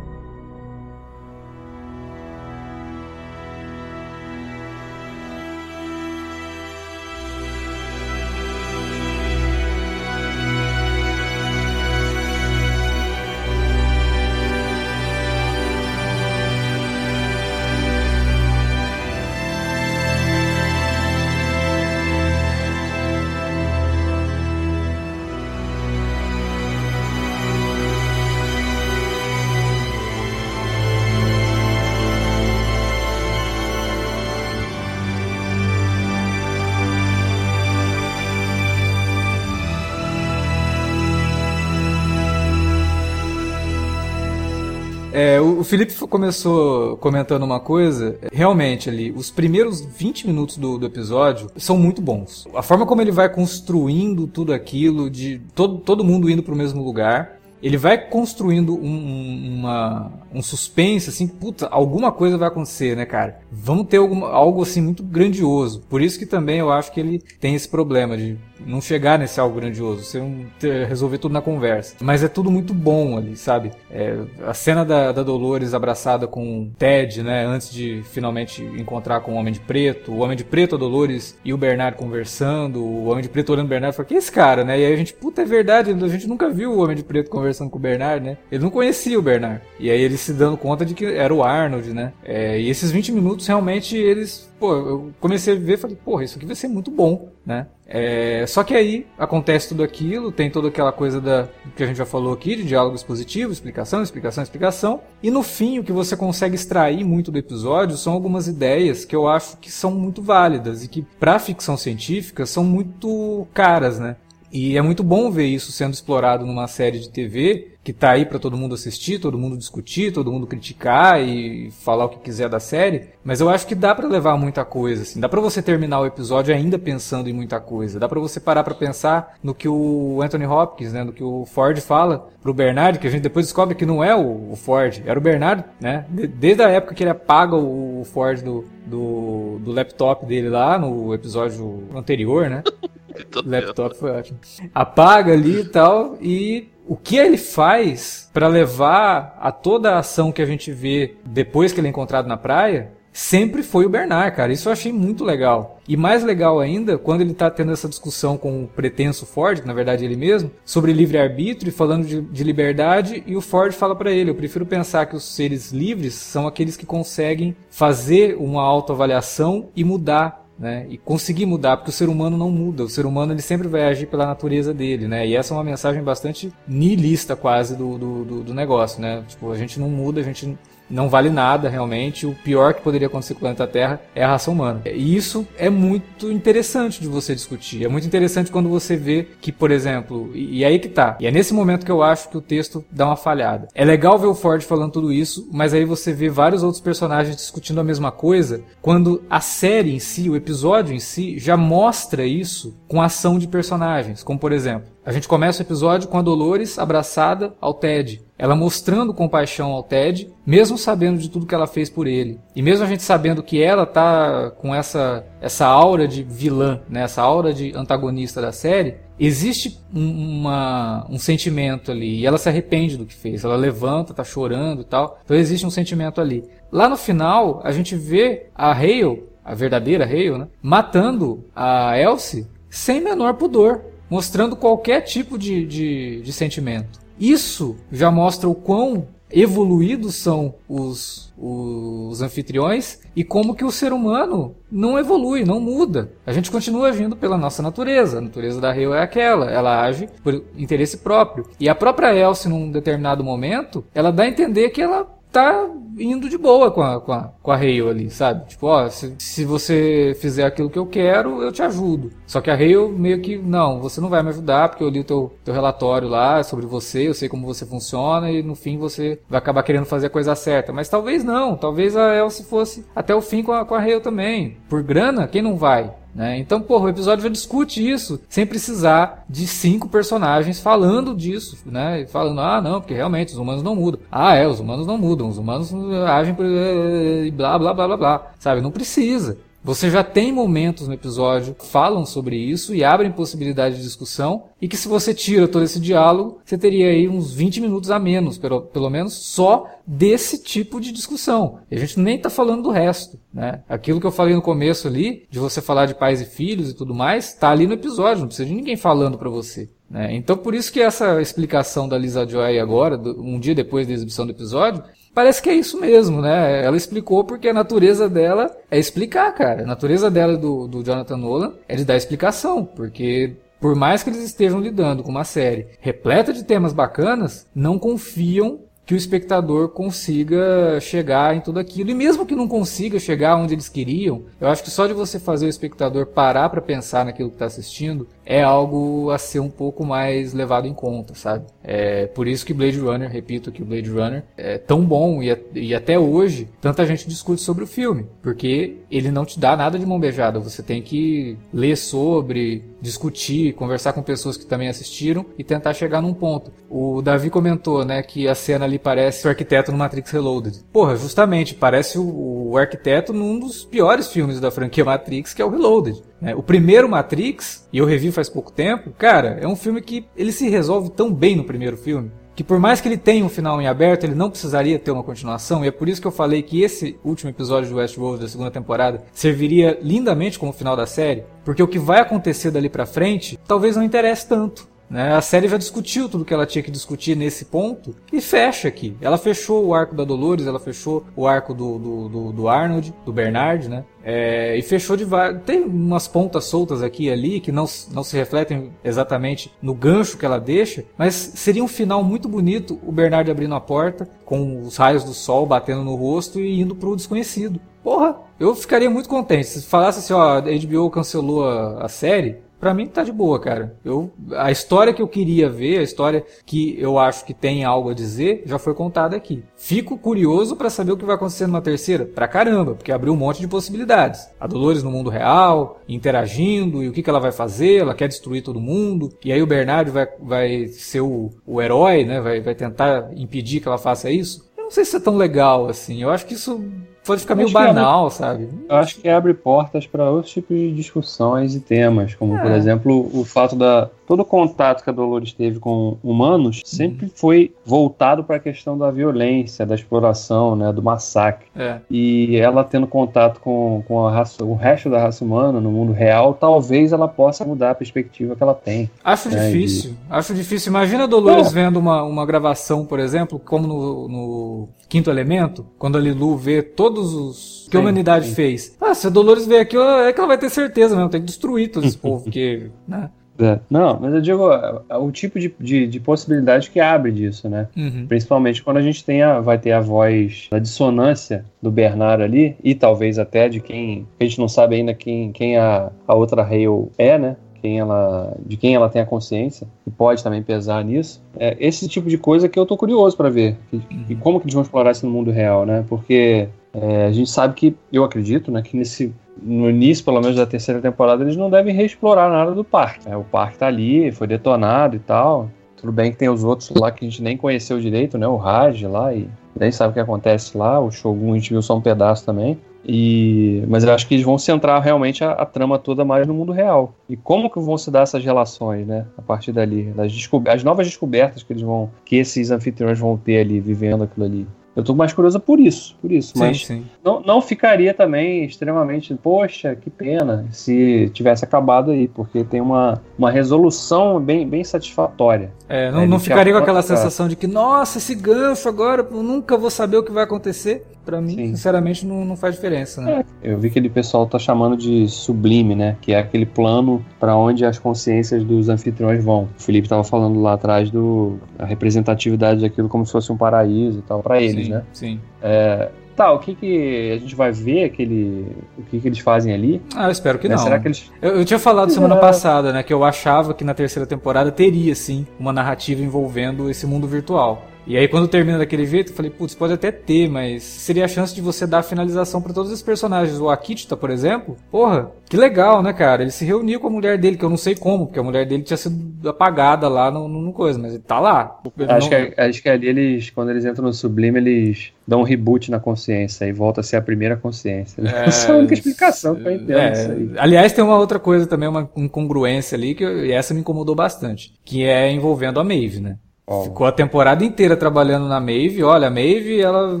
[45.64, 48.18] O Felipe começou comentando uma coisa.
[48.30, 52.46] Realmente, ali, os primeiros 20 minutos do, do, episódio são muito bons.
[52.54, 56.56] A forma como ele vai construindo tudo aquilo, de todo, todo mundo indo para o
[56.56, 57.40] mesmo lugar.
[57.62, 63.40] Ele vai construindo um, uma, um suspense, assim, puta, alguma coisa vai acontecer, né, cara?
[63.50, 65.80] Vamos ter alguma, algo, assim, muito grandioso.
[65.88, 69.38] Por isso que também eu acho que ele tem esse problema de não chegar nesse
[69.40, 70.46] algo grandioso, você não
[70.88, 71.96] resolver tudo na conversa.
[72.00, 73.70] Mas é tudo muito bom ali, sabe?
[73.90, 74.16] É,
[74.46, 77.44] a cena da, da, Dolores abraçada com o Ted, né?
[77.44, 81.38] Antes de finalmente encontrar com o Homem de Preto, o Homem de Preto, a Dolores
[81.44, 84.18] e o Bernardo conversando, o Homem de Preto olhando o Bernardo e falando, que é
[84.18, 84.78] esse cara, né?
[84.78, 87.30] E aí a gente, puta, é verdade, a gente nunca viu o Homem de Preto
[87.30, 88.38] conversando com o Bernardo, né?
[88.50, 89.60] Ele não conhecia o Bernardo.
[89.78, 92.12] E aí ele se dando conta de que era o Arnold, né?
[92.24, 96.24] É, e esses 20 minutos realmente eles pô, eu comecei a ver e falei, porra,
[96.24, 97.66] isso aqui vai ser muito bom, né?
[97.86, 101.96] É, só que aí acontece tudo aquilo, tem toda aquela coisa da que a gente
[101.96, 105.00] já falou aqui, de diálogo expositivo, explicação, explicação, explicação.
[105.22, 109.14] E no fim, o que você consegue extrair muito do episódio são algumas ideias que
[109.14, 114.16] eu acho que são muito válidas e que, para ficção científica, são muito caras, né?
[114.54, 118.24] E é muito bom ver isso sendo explorado numa série de TV que tá aí
[118.24, 122.48] para todo mundo assistir, todo mundo discutir, todo mundo criticar e falar o que quiser
[122.48, 125.18] da série, mas eu acho que dá para levar muita coisa, assim.
[125.18, 127.98] Dá para você terminar o episódio ainda pensando em muita coisa.
[127.98, 131.44] Dá para você parar para pensar no que o Anthony Hopkins, né, no que o
[131.46, 135.18] Ford fala pro Bernard, que a gente depois descobre que não é o, Ford, era
[135.18, 136.06] o Bernard, né?
[136.08, 141.12] desde a época que ele apaga o Ford do, do, do laptop dele lá no
[141.12, 142.62] episódio anterior, né?
[143.44, 144.38] Laptop foi ótimo.
[144.74, 150.30] Apaga ali e tal, e o que ele faz para levar a toda a ação
[150.30, 154.36] que a gente vê depois que ele é encontrado na praia sempre foi o Bernard,
[154.36, 154.52] cara.
[154.52, 155.80] Isso eu achei muito legal.
[155.88, 159.66] E mais legal ainda, quando ele tá tendo essa discussão com o pretenso Ford, que
[159.66, 163.72] na verdade é ele mesmo, sobre livre-arbítrio e falando de, de, liberdade, e o Ford
[163.72, 168.36] fala para ele: Eu prefiro pensar que os seres livres são aqueles que conseguem fazer
[168.36, 170.86] uma autoavaliação e mudar né?
[170.88, 173.82] E conseguir mudar, porque o ser humano não muda, o ser humano ele sempre vai
[173.84, 175.26] agir pela natureza dele, né?
[175.26, 179.24] E essa é uma mensagem bastante nihilista quase do, do, do, do negócio, né?
[179.28, 180.56] Tipo, a gente não muda, a gente
[180.88, 182.26] não vale nada realmente.
[182.26, 184.82] O pior que poderia acontecer com o planeta Terra é a raça humana.
[184.84, 187.84] E isso é muito interessante de você discutir.
[187.84, 191.16] É muito interessante quando você vê que, por exemplo, e, aí que tá.
[191.20, 193.68] E é nesse momento que eu acho que o texto dá uma falhada.
[193.74, 197.36] É legal ver o Ford falando tudo isso, mas aí você vê vários outros personagens
[197.36, 202.24] discutindo a mesma coisa, quando a série em si, o episódio em si, já mostra
[202.24, 204.22] isso com ação de personagens.
[204.22, 208.22] Como por exemplo, a gente começa o episódio com a Dolores abraçada ao Ted.
[208.36, 212.40] Ela mostrando compaixão ao Ted, mesmo sabendo de tudo que ela fez por ele.
[212.54, 217.02] E mesmo a gente sabendo que ela tá com essa, essa aura de vilã, né?
[217.02, 222.20] essa aura de antagonista da série, existe um, uma, um sentimento ali.
[222.20, 223.44] E ela se arrepende do que fez.
[223.44, 225.20] Ela levanta, tá chorando e tal.
[225.24, 226.44] Então existe um sentimento ali.
[226.72, 230.48] Lá no final, a gente vê a Hale, a verdadeira Hale, né?
[230.60, 237.00] matando a Elsie sem menor pudor mostrando qualquer tipo de, de, de sentimento.
[237.18, 243.92] Isso já mostra o quão evoluídos são os, os anfitriões e como que o ser
[243.92, 246.12] humano não evolui, não muda.
[246.24, 248.18] A gente continua agindo pela nossa natureza.
[248.18, 251.46] A natureza da Rio é aquela, ela age por interesse próprio.
[251.58, 255.68] E a própria Elsie, num determinado momento, ela dá a entender que ela tá
[255.98, 258.46] indo de boa com a, com a, com a Hale ali, sabe?
[258.48, 262.12] Tipo, ó, se, se você fizer aquilo que eu quero, eu te ajudo.
[262.26, 265.00] Só que a Hale meio que, não, você não vai me ajudar, porque eu li
[265.00, 268.78] o teu, teu relatório lá sobre você, eu sei como você funciona, e no fim
[268.78, 270.72] você vai acabar querendo fazer a coisa certa.
[270.72, 274.00] Mas talvez não, talvez a Elsie fosse até o fim com a, com a Hale
[274.00, 274.56] também.
[274.68, 275.92] Por grana, quem não vai?
[276.14, 276.38] Né?
[276.38, 282.06] Então, porra, o episódio já discute isso, sem precisar de cinco personagens falando disso, né?
[282.06, 284.00] Falando, ah, não, porque realmente os humanos não mudam.
[284.12, 285.74] Ah, é, os humanos não mudam, os humanos
[286.06, 286.44] agem por.
[286.46, 288.32] e blá, blá, blá, blá, blá.
[288.38, 288.60] Sabe?
[288.60, 289.38] Não precisa.
[289.64, 294.44] Você já tem momentos no episódio que falam sobre isso e abrem possibilidade de discussão,
[294.60, 297.98] e que se você tira todo esse diálogo, você teria aí uns 20 minutos a
[297.98, 301.60] menos, pelo, pelo menos só desse tipo de discussão.
[301.70, 303.18] E a gente nem está falando do resto.
[303.32, 303.62] Né?
[303.66, 306.74] Aquilo que eu falei no começo ali, de você falar de pais e filhos e
[306.74, 309.70] tudo mais, está ali no episódio, não precisa de ninguém falando para você.
[309.88, 310.14] Né?
[310.14, 314.26] Então por isso que essa explicação da Lisa Joy agora, um dia depois da exibição
[314.26, 316.64] do episódio, Parece que é isso mesmo, né?
[316.64, 319.62] Ela explicou porque a natureza dela é explicar, cara.
[319.62, 324.10] A natureza dela do, do Jonathan Nolan é de dar explicação, porque por mais que
[324.10, 329.68] eles estejam lidando com uma série repleta de temas bacanas, não confiam que o espectador
[329.68, 331.90] consiga chegar em tudo aquilo.
[331.90, 335.18] E mesmo que não consiga chegar onde eles queriam, eu acho que só de você
[335.18, 339.50] fazer o espectador parar para pensar naquilo que está assistindo é algo a ser um
[339.50, 341.44] pouco mais levado em conta, sabe?
[341.62, 345.36] É por isso que Blade Runner, repito que o Blade Runner é tão bom e,
[345.54, 349.78] e até hoje tanta gente discute sobre o filme, porque ele não te dá nada
[349.78, 350.38] de mão beijada.
[350.40, 356.02] Você tem que ler sobre, discutir, conversar com pessoas que também assistiram e tentar chegar
[356.02, 356.52] num ponto.
[356.68, 360.62] O Davi comentou, né, que a cena ali parece o arquiteto no Matrix Reloaded.
[360.70, 365.44] Porra, justamente, parece o, o arquiteto num dos piores filmes da franquia Matrix, que é
[365.44, 366.02] o Reloaded.
[366.20, 366.34] Né?
[366.34, 370.30] O primeiro Matrix, e eu revi faz pouco tempo, cara, é um filme que ele
[370.30, 373.60] se resolve tão bem no primeiro filme que por mais que ele tenha um final
[373.60, 376.42] em aberto, ele não precisaria ter uma continuação, e é por isso que eu falei
[376.42, 381.24] que esse último episódio de Westworld da segunda temporada serviria lindamente como final da série,
[381.44, 384.73] porque o que vai acontecer dali para frente talvez não interesse tanto.
[384.88, 385.14] Né?
[385.14, 388.96] A série já discutiu tudo que ela tinha que discutir nesse ponto e fecha aqui.
[389.00, 392.94] Ela fechou o arco da Dolores, ela fechou o arco do, do, do, do Arnold,
[393.04, 393.84] do Bernard, né?
[394.02, 395.42] É, e fechou de várias.
[395.44, 400.18] Tem umas pontas soltas aqui e ali que não, não se refletem exatamente no gancho
[400.18, 404.60] que ela deixa, mas seria um final muito bonito o Bernard abrindo a porta, com
[404.60, 407.60] os raios do sol batendo no rosto e indo pro desconhecido.
[407.82, 409.46] Porra, eu ficaria muito contente.
[409.46, 413.38] Se falasse assim, ó, a HBO cancelou a, a série, para mim tá de boa,
[413.38, 413.76] cara.
[413.84, 417.90] Eu, a história que eu queria ver, a história que eu acho que tem algo
[417.90, 419.44] a dizer, já foi contada aqui.
[419.54, 423.16] Fico curioso para saber o que vai acontecer numa terceira, pra caramba, porque abriu um
[423.16, 424.30] monte de possibilidades.
[424.40, 428.08] A Dolores no mundo real, interagindo, e o que, que ela vai fazer, ela quer
[428.08, 432.18] destruir todo mundo, e aí o Bernardo vai, vai ser o, o herói, né?
[432.18, 434.50] Vai, vai tentar impedir que ela faça isso.
[434.56, 436.02] Eu não sei se é tão legal assim.
[436.02, 436.64] Eu acho que isso
[437.04, 438.48] pode ficar meio banal, abre, sabe?
[438.68, 442.42] Eu acho que abre portas para outros tipos de discussões e temas, como é.
[442.42, 447.10] por exemplo o fato da todo o contato que a Dolores teve com humanos sempre
[447.14, 451.46] foi voltado para a questão da violência, da exploração, né, do massacre.
[451.56, 451.78] É.
[451.90, 455.92] E ela tendo contato com, com a raça, o resto da raça humana no mundo
[455.92, 458.90] real, talvez ela possa mudar a perspectiva que ela tem.
[459.02, 459.92] Acho né, difícil.
[459.92, 459.96] De...
[460.10, 460.70] Acho difícil.
[460.70, 465.98] Imagina a Dolores vendo uma, uma gravação, por exemplo, como no, no Quinto Elemento, quando
[465.98, 468.34] a Lilu vê todos os que a humanidade sim.
[468.36, 468.76] fez.
[468.80, 471.26] Ah, se a Dolores ver aqui, é que ela vai ter certeza mesmo, tem que
[471.26, 473.10] destruir todo esse povo, porque, né?
[473.36, 473.58] É.
[473.68, 474.48] Não, mas eu digo
[474.88, 477.66] o tipo de, de, de, possibilidade que abre disso, né?
[477.76, 478.06] Uhum.
[478.06, 482.56] Principalmente quando a gente tem a, vai ter a voz da dissonância do Bernard ali,
[482.62, 484.06] e talvez até de quem.
[484.20, 487.36] A gente não sabe ainda quem, quem a, a outra Hale é, né?
[487.64, 491.22] Quem ela, de quem ela tem a consciência, e pode também pesar nisso.
[491.38, 493.56] É esse tipo de coisa que eu tô curioso para ver.
[493.72, 494.04] E, uhum.
[494.10, 495.82] e como que eles vão explorar isso no mundo real, né?
[495.88, 500.36] Porque é, a gente sabe que, eu acredito, né, que nesse no início, pelo menos
[500.36, 503.08] da terceira temporada, eles não devem reexplorar nada do parque.
[503.08, 503.16] Né?
[503.16, 505.48] O parque tá ali, foi detonado e tal.
[505.74, 508.28] Tudo bem que tem os outros lá que a gente nem conheceu direito, né?
[508.28, 509.26] O Raj lá e
[509.58, 510.78] nem sabe o que acontece lá.
[510.78, 512.58] O Shogun a gente viu só um pedaço também.
[512.86, 516.34] E, mas eu acho que eles vão centrar realmente a, a, trama toda mais no
[516.34, 516.94] mundo real.
[517.08, 519.06] E como que vão se dar essas relações, né?
[519.16, 520.12] A partir dali, das
[520.48, 524.46] as novas descobertas que eles vão, que esses anfitriões vão ter ali, vivendo aquilo ali.
[524.76, 526.32] Eu tô mais curioso por isso, por isso.
[526.32, 526.84] Sim, mas sim.
[527.02, 533.00] Não, não ficaria também extremamente, poxa, que pena se tivesse acabado aí, porque tem uma,
[533.16, 535.52] uma resolução bem, bem satisfatória.
[535.68, 539.56] É, não, não ficaria com aquela sensação de que, nossa, esse gancho agora, eu nunca
[539.56, 540.84] vou saber o que vai acontecer.
[541.04, 541.46] Para mim, Sim.
[541.48, 543.00] sinceramente, não, não faz diferença.
[543.00, 543.24] Né?
[543.42, 545.96] É, eu vi que aquele pessoal tá chamando de sublime, né?
[546.00, 549.48] Que é aquele plano para onde as consciências dos anfitriões vão.
[549.58, 553.98] O Felipe tava falando lá atrás do a representatividade daquilo como se fosse um paraíso
[553.98, 554.82] e tal para eles, sim, né?
[554.92, 555.20] Sim.
[555.42, 558.46] É, Tá, o que que a gente vai ver aquele,
[558.78, 559.82] o que que eles fazem ali?
[559.96, 560.54] Ah, eu espero que né?
[560.54, 560.62] não.
[560.62, 561.10] Será que eles...
[561.20, 562.20] eu, eu tinha falado semana é.
[562.20, 566.86] passada, né, que eu achava que na terceira temporada teria sim uma narrativa envolvendo esse
[566.86, 567.66] mundo virtual.
[567.86, 571.08] E aí quando termina daquele jeito, eu falei, putz, pode até ter, mas seria a
[571.08, 573.38] chance de você dar a finalização para todos os personagens.
[573.38, 576.22] O Akita, por exemplo, porra, que legal, né, cara?
[576.22, 578.46] Ele se reuniu com a mulher dele, que eu não sei como, porque a mulher
[578.46, 581.60] dele tinha sido apagada lá no, no coisa, mas ele tá lá.
[581.88, 582.30] Acho, não...
[582.30, 585.78] que, acho que ali eles, quando eles entram no Sublime, eles dão um reboot na
[585.78, 588.02] consciência e volta a ser a primeira consciência.
[588.02, 591.46] É, Essa é a única explicação que eu entendo é, Aliás, tem uma outra coisa
[591.46, 595.64] também, uma incongruência ali, que eu, e essa me incomodou bastante, que é envolvendo a
[595.64, 596.16] Maeve, né?
[596.46, 596.64] Oh.
[596.64, 598.82] Ficou a temporada inteira trabalhando na Maeve.
[598.82, 600.00] Olha, a Maeve, ela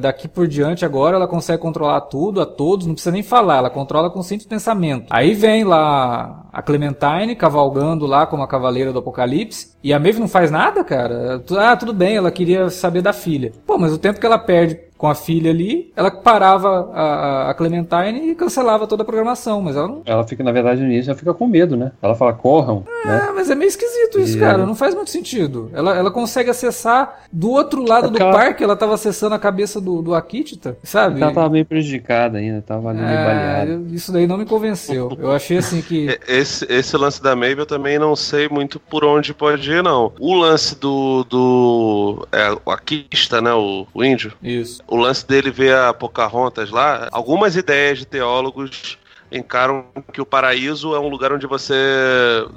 [0.00, 3.70] daqui por diante agora ela consegue controlar tudo, a todos, não precisa nem falar, ela
[3.70, 5.06] controla com simples pensamento.
[5.10, 10.18] Aí vem lá a Clementine cavalgando lá como a cavaleira do Apocalipse e a Maeve
[10.18, 11.42] não faz nada, cara.
[11.58, 13.52] Ah, tudo bem, ela queria saber da filha.
[13.64, 17.54] Pô, mas o tempo que ela perde com a filha ali, ela parava a, a,
[17.54, 20.02] Clementine e cancelava toda a programação, mas ela não...
[20.06, 21.92] Ela fica, na verdade, no início, ela fica com medo, né?
[22.00, 23.32] Ela fala, corram, é, né?
[23.34, 25.70] mas é meio esquisito isso, e cara, não faz muito sentido.
[25.74, 28.32] Ela, ela consegue acessar do outro lado é do ela...
[28.32, 31.20] parque, ela tava acessando a cabeça do, do Akitita, sabe?
[31.20, 33.82] Ela tava meio prejudicada ainda, tava ali é, baleada.
[33.92, 35.14] Isso daí não me convenceu.
[35.18, 36.18] Eu achei assim que...
[36.26, 40.12] Esse, esse lance da Maeve eu também não sei muito por onde pode ir, não.
[40.18, 41.24] O lance do...
[41.24, 44.32] do é, o Akista, né, o, o índio?
[44.42, 48.96] Isso o lance dele ver a Pocahontas lá, algumas ideias de teólogos
[49.34, 51.74] encaram que o paraíso é um lugar onde você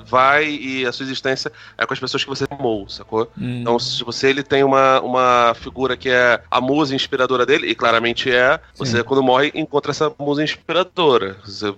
[0.05, 3.29] vai e a sua existência é com as pessoas que você amou, sacou?
[3.37, 3.61] Hum.
[3.61, 7.75] Então, se você ele tem uma, uma figura que é a musa inspiradora dele, e
[7.75, 11.37] claramente é, você quando morre encontra essa musa inspiradora.
[11.43, 11.73] Você,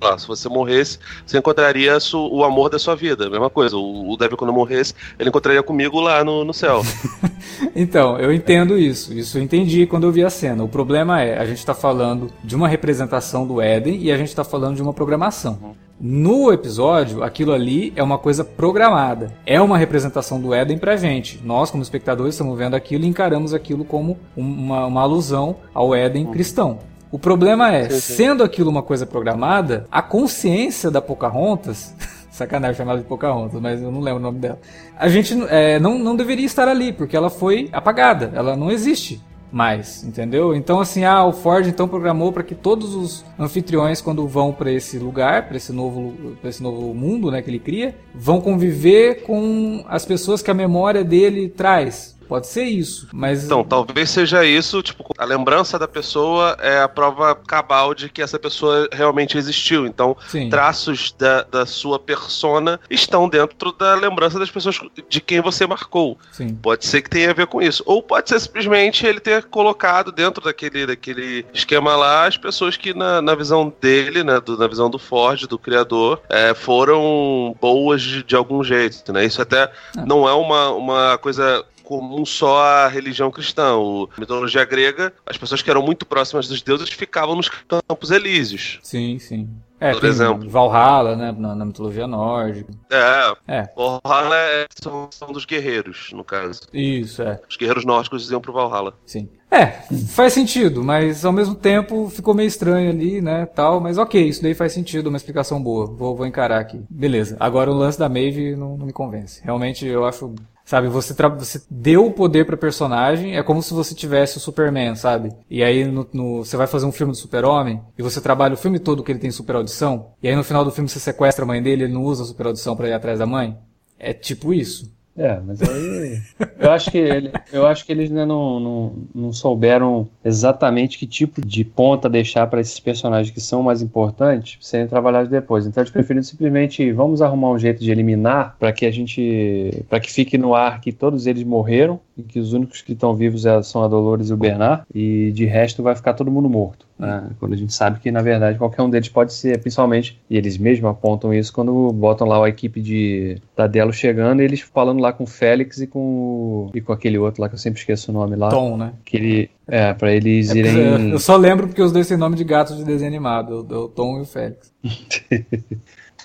[0.00, 3.28] lá, se você morresse, você encontraria o amor da sua vida.
[3.28, 6.82] Mesma coisa, o, o David quando morresse, ele encontraria comigo lá no, no céu.
[7.74, 9.12] então, eu entendo isso.
[9.12, 10.64] Isso eu entendi quando eu vi a cena.
[10.64, 14.29] O problema é, a gente está falando de uma representação do Éden e a gente
[14.30, 15.74] está falando de uma programação.
[16.00, 19.32] No episódio, aquilo ali é uma coisa programada.
[19.44, 21.40] É uma representação do Éden pra gente.
[21.44, 26.26] Nós, como espectadores, estamos vendo aquilo e encaramos aquilo como uma, uma alusão ao Éden
[26.26, 26.78] cristão.
[27.12, 28.14] O problema é, sim, sim.
[28.14, 31.94] sendo aquilo uma coisa programada, a consciência da Pocahontas.
[32.30, 34.58] sacanagem chamar de Pocahontas, mas eu não lembro o nome dela.
[34.96, 39.20] A gente é, não, não deveria estar ali, porque ela foi apagada, ela não existe
[39.52, 40.54] mais, entendeu?
[40.54, 44.70] Então assim, ah, o Ford então programou para que todos os anfitriões quando vão para
[44.70, 49.22] esse lugar, para esse novo pra esse novo mundo, né, que ele cria, vão conviver
[49.22, 52.18] com as pessoas que a memória dele traz.
[52.30, 53.44] Pode ser isso, mas.
[53.44, 58.22] Então, talvez seja isso, tipo, a lembrança da pessoa é a prova cabal de que
[58.22, 59.84] essa pessoa realmente existiu.
[59.84, 60.48] Então, Sim.
[60.48, 66.16] traços da, da sua persona estão dentro da lembrança das pessoas de quem você marcou.
[66.30, 66.54] Sim.
[66.54, 67.82] Pode ser que tenha a ver com isso.
[67.84, 72.94] Ou pode ser simplesmente ele ter colocado dentro daquele, daquele esquema lá as pessoas que,
[72.94, 78.00] na, na visão dele, né, do, na visão do Ford, do criador, é, foram boas
[78.00, 79.12] de, de algum jeito.
[79.12, 79.24] Né?
[79.24, 79.72] Isso até é.
[80.06, 83.74] não é uma, uma coisa comum só à religião cristã.
[83.74, 88.12] O, a mitologia grega, as pessoas que eram muito próximas dos deuses ficavam nos campos
[88.12, 88.78] elíseos.
[88.80, 89.48] Sim, sim.
[89.80, 90.48] É, por exemplo.
[90.48, 91.34] Valhalla, né?
[91.36, 92.70] Na, na, mitologia nórdica.
[92.90, 93.56] É.
[93.56, 93.68] é.
[94.04, 96.60] Valhalla é, são, são dos guerreiros, no caso.
[96.72, 97.40] Isso, é.
[97.48, 98.94] Os guerreiros nórdicos iam pro Valhalla.
[99.04, 99.28] Sim.
[99.50, 99.66] É,
[100.10, 104.40] faz sentido, mas ao mesmo tempo ficou meio estranho ali, né, tal, mas ok, isso
[104.40, 106.80] daí faz sentido, uma explicação boa, vou, vou encarar aqui.
[106.88, 109.42] Beleza, agora o lance da Maeve não, não me convence.
[109.42, 110.32] Realmente eu acho
[110.70, 114.94] Sabe, você, você deu o poder pra personagem, é como se você tivesse o Superman,
[114.94, 115.32] sabe?
[115.50, 118.56] E aí no, no você vai fazer um filme do Super-Homem, e você trabalha o
[118.56, 121.44] filme todo que ele tem super audição, e aí no final do filme você sequestra
[121.44, 123.58] a mãe dele, ele não usa a super audição pra ir atrás da mãe.
[123.98, 124.88] É tipo isso.
[125.20, 126.18] É, mas aí.
[126.58, 131.06] eu, acho que ele, eu acho que eles ainda não, não, não souberam exatamente que
[131.06, 135.66] tipo de ponta deixar para esses personagens que são mais importantes serem trabalhados depois.
[135.66, 139.84] Então eles preferiram simplesmente vamos arrumar um jeito de eliminar para que a gente.
[139.90, 143.14] para que fique no ar que todos eles morreram e que os únicos que estão
[143.14, 146.48] vivos é, são a Dolores e o Bernard, e de resto vai ficar todo mundo
[146.48, 146.86] morto.
[147.00, 147.30] Né?
[147.40, 150.58] Quando a gente sabe que, na verdade, qualquer um deles pode ser, principalmente, e eles
[150.58, 155.10] mesmos apontam isso quando botam lá a equipe de Tadelo chegando e eles falando lá
[155.10, 158.14] com o Félix e com, e com aquele outro lá que eu sempre esqueço o
[158.14, 158.50] nome lá.
[158.50, 158.92] Tom, né?
[159.02, 161.10] Que ele, é, pra eles é, irem.
[161.10, 164.18] Eu só lembro porque os dois têm nome de gatos de desenho animado, o, Tom
[164.18, 164.70] e o Félix.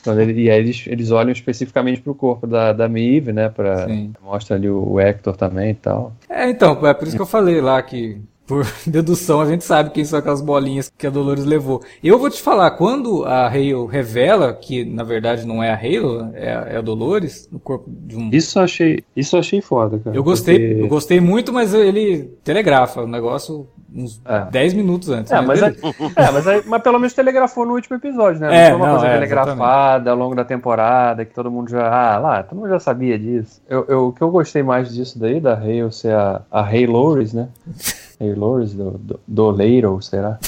[0.03, 3.47] Quando ele, e aí eles, eles olham especificamente pro corpo da, da Mive, né?
[3.47, 3.88] Pra,
[4.21, 6.13] mostra ali o, o Hector também e tal.
[6.30, 9.89] É, então, é por isso que eu falei lá que por dedução, a gente sabe
[9.89, 11.81] quem são aquelas bolinhas que a Dolores levou.
[12.03, 16.31] Eu vou te falar, quando a Hale revela que na verdade não é a Hale,
[16.33, 18.29] é, é a Dolores no corpo de um.
[18.31, 20.15] Isso eu achei, isso achei foda, cara.
[20.15, 20.83] Eu gostei, porque...
[20.83, 24.45] eu gostei muito, mas ele telegrafa o negócio uns é.
[24.51, 25.31] 10 minutos antes.
[25.31, 25.67] É, mas, é,
[26.15, 28.47] é, mas, é, mas pelo menos telegrafou no último episódio, né?
[28.47, 30.09] Não é, foi uma não, coisa é, telegrafada exatamente.
[30.09, 31.87] ao longo da temporada, que todo mundo já.
[31.87, 33.61] Ah, lá, todo mundo já sabia disso.
[33.69, 36.87] Eu, eu, o que eu gostei mais disso daí, da Hale ser a, a Hale
[36.87, 37.47] Loris, né?
[38.18, 40.39] Taylors, do, do, do Leiro, será?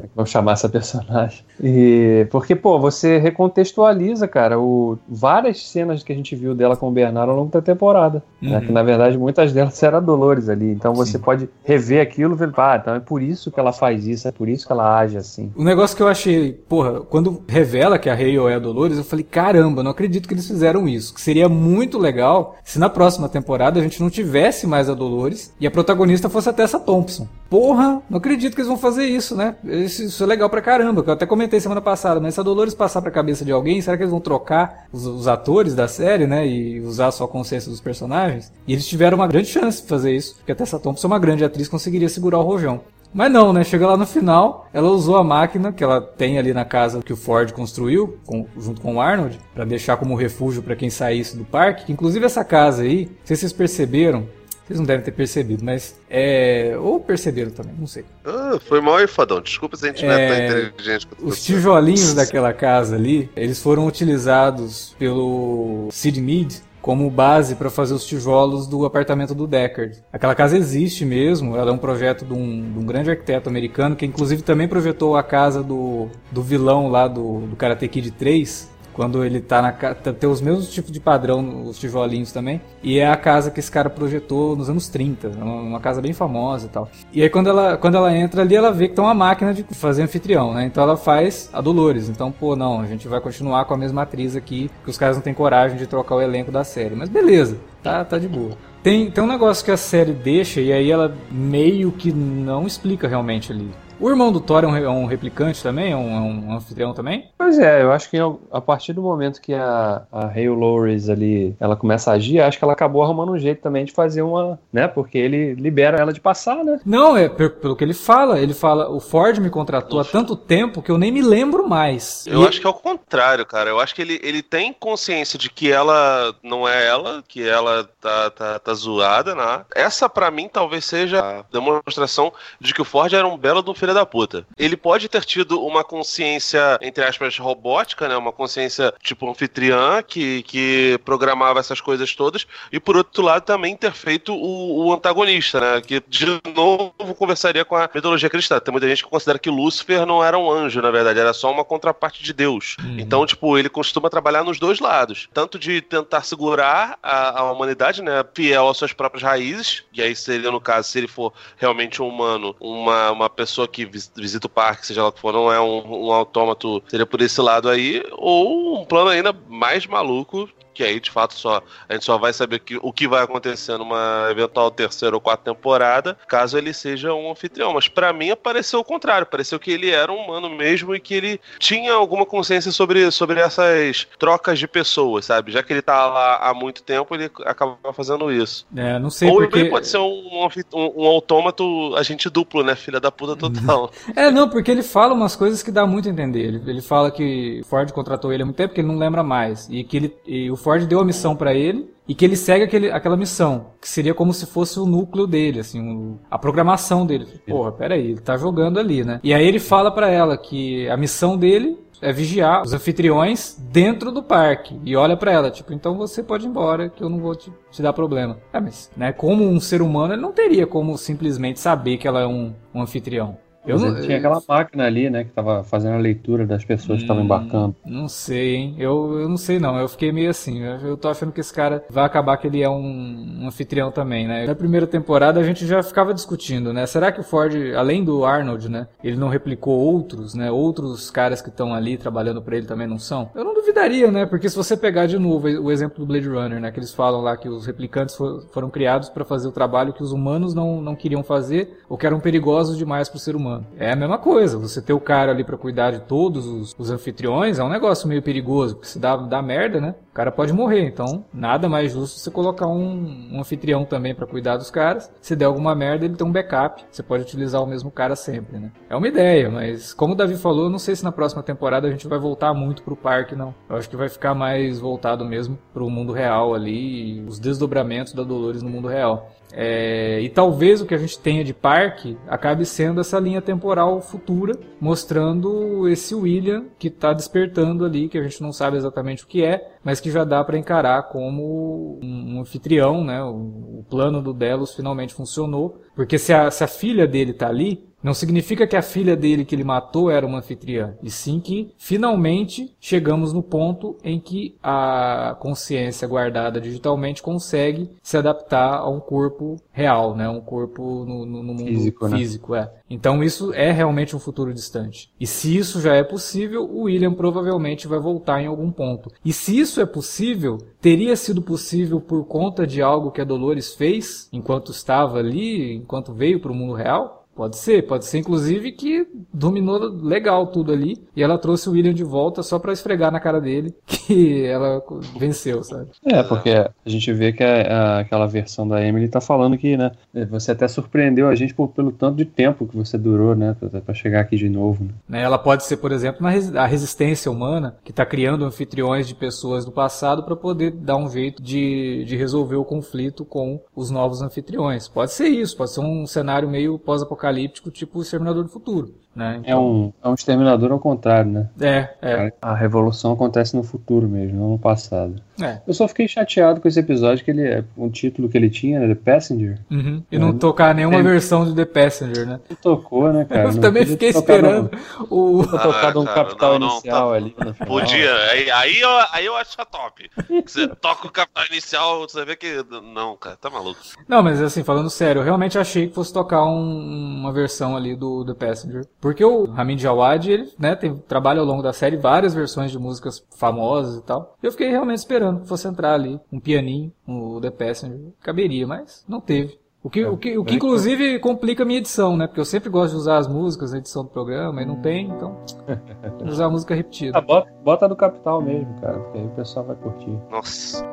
[0.00, 1.44] Como é que vão chamar essa personagem?
[1.62, 6.88] E porque, pô, você recontextualiza, cara, o, várias cenas que a gente viu dela com
[6.88, 8.22] o Bernardo ao longo da temporada.
[8.40, 8.48] Né?
[8.48, 8.60] Uhum.
[8.60, 10.70] Né, que na verdade muitas delas eram Dolores ali.
[10.70, 11.24] Então você Sim.
[11.24, 14.32] pode rever aquilo e ver, ah, então é por isso que ela faz isso, é
[14.32, 15.52] por isso que ela age assim.
[15.54, 19.04] O negócio que eu achei, porra, quando revela que a Hale é a Dolores, eu
[19.04, 21.14] falei, caramba, não acredito que eles fizeram isso.
[21.14, 25.54] Que seria muito legal se na próxima temporada a gente não tivesse mais a Dolores
[25.60, 27.26] e a protagonista fosse a Tessa Thompson.
[27.48, 29.56] Porra, não acredito que eles vão fazer isso, né?
[29.90, 32.44] Isso, isso é legal pra caramba, que eu até comentei semana passada, mas se a
[32.44, 35.88] Dolores passar pra cabeça de alguém, será que eles vão trocar os, os, atores da
[35.88, 36.46] série, né?
[36.46, 38.52] E usar só a consciência dos personagens?
[38.68, 41.44] E eles tiveram uma grande chance de fazer isso, porque a Tessa Thompson, uma grande
[41.44, 42.80] atriz, conseguiria segurar o rojão.
[43.12, 43.64] Mas não, né?
[43.64, 47.12] Chega lá no final, ela usou a máquina que ela tem ali na casa que
[47.12, 51.36] o Ford construiu, com, junto com o Arnold, para deixar como refúgio para quem saísse
[51.36, 51.86] do parque.
[51.86, 54.28] Que, inclusive essa casa aí, se vocês perceberam,
[54.70, 56.76] vocês não devem ter percebido, mas é.
[56.80, 58.04] Ou perceberam também, não sei.
[58.24, 59.40] Ah, foi mal Fadão.
[59.40, 60.08] Desculpa se a gente é...
[60.08, 65.88] não é tão é, inteligente quanto Os tijolinhos daquela casa ali, eles foram utilizados pelo
[65.90, 69.98] Sid Mead como base para fazer os tijolos do apartamento do Deckard.
[70.12, 73.96] Aquela casa existe mesmo, ela é um projeto de um, de um grande arquiteto americano
[73.96, 78.70] que inclusive também projetou a casa do, do vilão lá do, do Karate Kid 3,
[79.00, 79.94] quando ele tá na casa.
[79.94, 82.60] Tem os mesmos tipos de padrão, os tijolinhos também.
[82.82, 85.28] E é a casa que esse cara projetou nos anos 30.
[85.28, 86.86] Uma casa bem famosa e tal.
[87.10, 89.62] E aí quando ela, quando ela entra ali, ela vê que tem uma máquina de
[89.72, 90.66] fazer anfitrião, né?
[90.66, 92.10] Então ela faz a Dolores.
[92.10, 95.16] Então, pô, não, a gente vai continuar com a mesma atriz aqui, que os caras
[95.16, 96.94] não têm coragem de trocar o elenco da série.
[96.94, 98.50] Mas beleza, tá, tá de boa.
[98.82, 103.08] Tem, tem um negócio que a série deixa e aí ela meio que não explica
[103.08, 103.70] realmente ali.
[104.00, 105.92] O irmão do Thor é um, é um replicante também?
[105.92, 107.28] É um, é um, anfitrião também?
[107.36, 108.16] Pois é, eu acho que
[108.50, 112.56] a partir do momento que a, a Hale Loris ali, ela começa a agir, acho
[112.56, 116.14] que ela acabou arrumando um jeito também de fazer uma, né, porque ele libera ela
[116.14, 116.80] de passar, né?
[116.86, 120.80] Não, é pelo que ele fala, ele fala, o Ford me contratou há tanto tempo
[120.80, 122.26] que eu nem me lembro mais.
[122.26, 122.48] Eu e...
[122.48, 125.70] acho que é o contrário, cara, eu acho que ele, ele tem consciência de que
[125.70, 129.60] ela não é ela, que ela tá, tá, tá zoada, né?
[129.74, 133.74] Essa para mim talvez seja a demonstração de que o Ford era um belo do
[133.90, 134.46] filho da puta.
[134.56, 138.16] Ele pode ter tido uma consciência, entre aspas, robótica, né?
[138.16, 143.76] Uma consciência tipo anfitriã que, que programava essas coisas todas, e por outro lado também
[143.76, 145.80] ter feito o, o antagonista, né?
[145.80, 148.58] Que de novo conversaria com a mitologia cristã.
[148.60, 151.50] Tem muita gente que considera que Lúcifer não era um anjo, na verdade, era só
[151.50, 152.76] uma contraparte de Deus.
[152.80, 152.98] Uhum.
[152.98, 155.28] Então, tipo, ele costuma trabalhar nos dois lados.
[155.32, 158.24] Tanto de tentar segurar a, a humanidade, né?
[158.34, 162.08] Fiel às suas próprias raízes, e aí seria, no caso, se ele for realmente um
[162.08, 165.60] humano, uma, uma pessoa que visita o parque, seja lá o que for, não é
[165.60, 170.48] um, um autômato, seria por esse lado aí, ou um plano ainda mais maluco
[170.80, 173.76] que aí de fato só a gente só vai saber que, o que vai acontecer
[173.76, 177.74] numa eventual terceira ou quarta temporada, caso ele seja um anfitrião.
[177.74, 181.12] Mas para mim pareceu o contrário, pareceu que ele era um humano mesmo e que
[181.12, 185.52] ele tinha alguma consciência sobre, sobre essas trocas de pessoas, sabe?
[185.52, 188.66] Já que ele tá lá há muito tempo, ele acaba fazendo isso.
[188.74, 189.58] É, não sei Ou porque...
[189.58, 192.74] ele pode ser um, um, um autômato agente duplo, né?
[192.74, 193.92] Filha da puta total.
[194.16, 196.40] é, não, porque ele fala umas coisas que dá muito a entender.
[196.40, 199.68] Ele, ele fala que Ford contratou ele há muito tempo, que ele não lembra mais.
[199.68, 202.64] E que ele, e o Ford deu a missão para ele e que ele segue
[202.64, 207.06] aquele, aquela missão, que seria como se fosse o núcleo dele, assim, o, a programação
[207.06, 207.26] dele.
[207.46, 209.20] Porra, peraí, ele tá jogando ali, né?
[209.22, 214.10] E aí ele fala para ela que a missão dele é vigiar os anfitriões dentro
[214.10, 214.80] do parque.
[214.84, 217.52] E olha para ela, tipo, então você pode ir embora, que eu não vou te,
[217.70, 218.38] te dar problema.
[218.52, 222.20] É, mas, né, como um ser humano, ele não teria como simplesmente saber que ela
[222.22, 223.36] é um, um anfitrião.
[223.66, 226.98] Eu não, tinha aquela máquina ali, né, que tava fazendo a leitura das pessoas hum,
[226.98, 227.76] que estavam embarcando.
[227.84, 228.74] Não sei, hein?
[228.78, 229.78] Eu, eu não sei não.
[229.78, 230.60] Eu fiquei meio assim.
[230.62, 233.90] Eu, eu tô achando que esse cara vai acabar que ele é um, um, anfitrião
[233.90, 234.46] também, né?
[234.46, 236.86] Na primeira temporada a gente já ficava discutindo, né?
[236.86, 240.50] Será que o Ford, além do Arnold, né, ele não replicou outros, né?
[240.50, 243.30] Outros caras que estão ali trabalhando para ele também não são?
[243.34, 244.24] Eu não duvidaria, né?
[244.24, 247.20] Porque se você pegar de novo o exemplo do Blade Runner, né, que eles falam
[247.20, 250.80] lá que os replicantes for, foram criados para fazer o trabalho que os humanos não,
[250.80, 253.49] não queriam fazer ou que eram perigosos demais para o ser humano.
[253.78, 254.58] É a mesma coisa.
[254.58, 258.08] Você ter o cara ali para cuidar de todos os, os, anfitriões é um negócio
[258.08, 259.94] meio perigoso, porque se dá, dá merda, né?
[260.10, 260.84] O cara pode morrer.
[260.86, 265.10] Então, nada mais justo você colocar um, um anfitrião também para cuidar dos caras.
[265.20, 266.84] Se der alguma merda, ele tem um backup.
[266.90, 268.70] Você pode utilizar o mesmo cara sempre, né?
[268.88, 271.88] É uma ideia, mas como o Davi falou, eu não sei se na próxima temporada
[271.88, 273.54] a gente vai voltar muito pro parque, não.
[273.68, 278.22] Eu acho que vai ficar mais voltado mesmo pro mundo real ali, os desdobramentos da
[278.22, 279.30] Dolores no mundo real.
[279.52, 284.00] É, e talvez o que a gente tenha de parque acabe sendo essa linha temporal
[284.00, 289.26] futura, mostrando esse William que está despertando ali, que a gente não sabe exatamente o
[289.26, 293.22] que é, mas que já dá para encarar como um anfitrião, né?
[293.22, 297.48] O, o, plano do Delos finalmente funcionou, porque se a, se a filha dele está
[297.48, 301.40] ali, não significa que a filha dele que ele matou era uma anfitriã, e sim
[301.40, 308.88] que finalmente chegamos no ponto em que a consciência guardada digitalmente consegue se adaptar a
[308.88, 310.28] um corpo real, né?
[310.28, 312.18] Um corpo no, no, no mundo físico, né?
[312.18, 312.60] físico né?
[312.60, 312.80] é.
[312.90, 315.10] Então isso é realmente um futuro distante.
[315.20, 319.10] E se isso já é possível, o William provavelmente vai voltar em algum ponto.
[319.24, 323.74] E se isso é possível, teria sido possível por conta de algo que a Dolores
[323.74, 327.19] fez enquanto estava ali, enquanto veio para o mundo real?
[327.40, 331.94] Pode ser, pode ser inclusive que dominou legal tudo ali e ela trouxe o William
[331.94, 334.84] de volta só para esfregar na cara dele que ela
[335.18, 335.88] venceu, sabe?
[336.04, 339.74] É, porque a gente vê que a, a, aquela versão da Emily tá falando que,
[339.74, 339.90] né,
[340.28, 343.94] você até surpreendeu a gente por, pelo tanto de tempo que você durou, né, para
[343.94, 344.84] chegar aqui de novo.
[344.84, 344.90] Né?
[345.08, 345.22] né?
[345.22, 349.72] Ela pode ser, por exemplo, a resistência humana que tá criando anfitriões de pessoas do
[349.72, 354.88] passado para poder dar um jeito de, de resolver o conflito com os novos anfitriões.
[354.88, 358.94] Pode ser isso, pode ser um cenário meio pós-apocalíptico apocalíptico, tipo o Exterminador do Futuro.
[359.14, 359.40] Né?
[359.40, 359.50] Então...
[359.50, 361.48] É, um, é um exterminador ao contrário, né?
[361.60, 362.32] É, é.
[362.40, 365.16] A revolução acontece no futuro mesmo, não no passado.
[365.42, 365.60] É.
[365.66, 368.78] Eu só fiquei chateado com esse episódio, que ele é um título que ele tinha,
[368.78, 368.94] né?
[368.94, 369.58] The Passenger.
[369.70, 370.02] Uhum.
[370.10, 371.02] E não, não tocar nenhuma é.
[371.02, 372.40] versão de The Passenger, né?
[372.48, 373.44] Não tocou, né, cara?
[373.44, 375.06] Eu não também fiquei esperando no...
[375.10, 375.42] o.
[375.42, 377.16] Ah, tocado um capital não, inicial tá...
[377.16, 377.68] ali no final.
[377.68, 380.10] Podia, aí, aí, eu, aí eu acho top.
[380.44, 382.64] Você toca o capital inicial, você vê que.
[382.94, 383.80] Não, cara, tá maluco.
[384.06, 387.96] Não, mas assim, falando sério, eu realmente achei que fosse tocar um, uma versão ali
[387.96, 388.84] do The Passenger.
[389.00, 392.78] Porque o Hamid Jawad, ele, né, tem, trabalha ao longo da série várias versões de
[392.78, 394.36] músicas famosas e tal.
[394.42, 397.98] Eu fiquei realmente esperando que fosse entrar ali um pianinho, o The Passenger.
[398.20, 399.58] Caberia, mas não teve.
[399.82, 402.26] O que, é, o que, o que inclusive complica a minha edição, né?
[402.26, 405.06] Porque eu sempre gosto de usar as músicas na edição do programa e não tem,
[405.06, 405.40] então.
[406.22, 407.16] usar a música repetida.
[407.16, 410.18] Ah, bota, bota do Capital mesmo, cara, porque aí o pessoal vai curtir.
[410.30, 410.84] Nossa.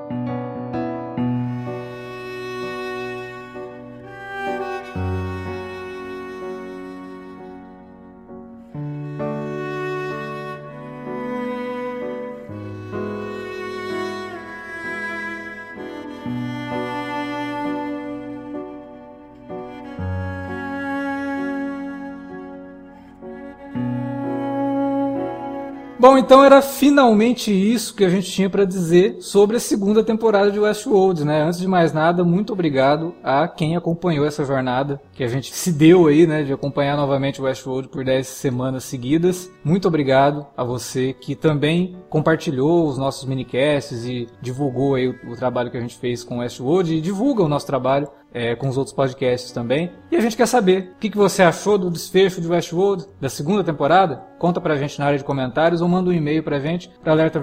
[26.08, 30.50] Bom, então era finalmente isso que a gente tinha para dizer sobre a segunda temporada
[30.50, 31.42] de Westworld, né?
[31.42, 35.70] Antes de mais nada, muito obrigado a quem acompanhou essa jornada que a gente se
[35.70, 39.52] deu aí, né, de acompanhar novamente Westworld por 10 semanas seguidas.
[39.66, 45.36] Muito obrigado a você que também compartilhou os nossos minicasts e divulgou aí o, o
[45.36, 48.78] trabalho que a gente fez com Westworld e divulga o nosso trabalho é, com os
[48.78, 49.92] outros podcasts também.
[50.12, 53.30] E a gente quer saber o que, que você achou do desfecho de Westworld, da
[53.30, 54.24] segunda temporada.
[54.38, 57.40] Conta pra gente na área de comentários ou manda um e-mail pra gente, pra alerta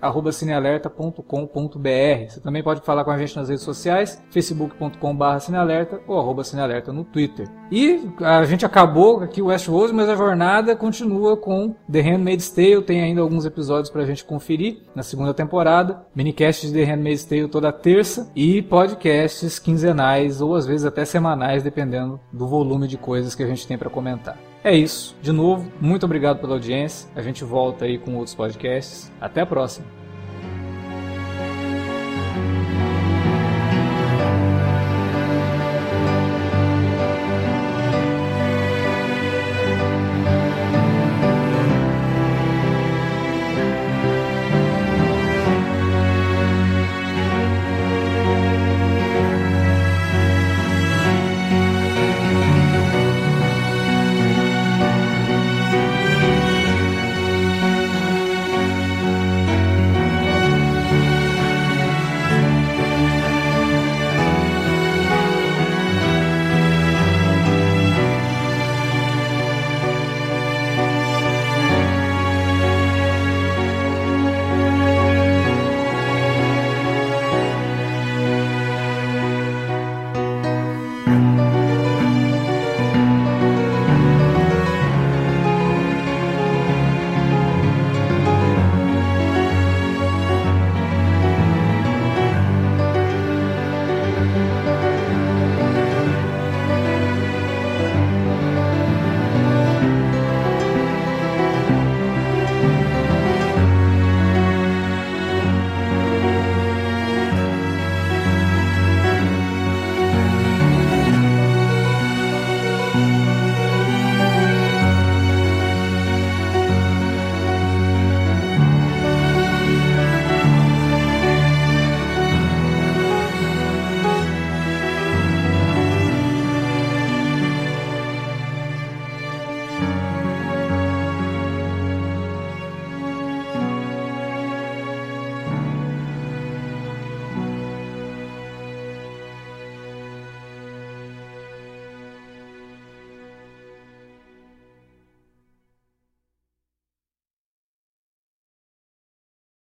[0.00, 2.28] vermelho, cinealerta.com.br.
[2.28, 6.92] Você também pode falar com a gente nas redes sociais, facebook.com.br cinealerta ou arroba cinealerta
[6.92, 7.48] no Twitter.
[7.70, 12.82] E a gente acabou aqui o Westworld, mas a jornada continua com The Handmaid's Tale.
[12.82, 16.04] Tem ainda alguns episódios pra gente conferir na segunda temporada.
[16.14, 21.62] Minicast de The Handmaid's Tale toda terça e podcasts quinzenais ou às vezes até semanais,
[21.62, 24.49] dependendo do volume de coisas que a gente tem para comentar.
[24.62, 25.16] É isso.
[25.22, 27.08] De novo, muito obrigado pela audiência.
[27.14, 29.10] A gente volta aí com outros podcasts.
[29.20, 29.99] Até a próxima.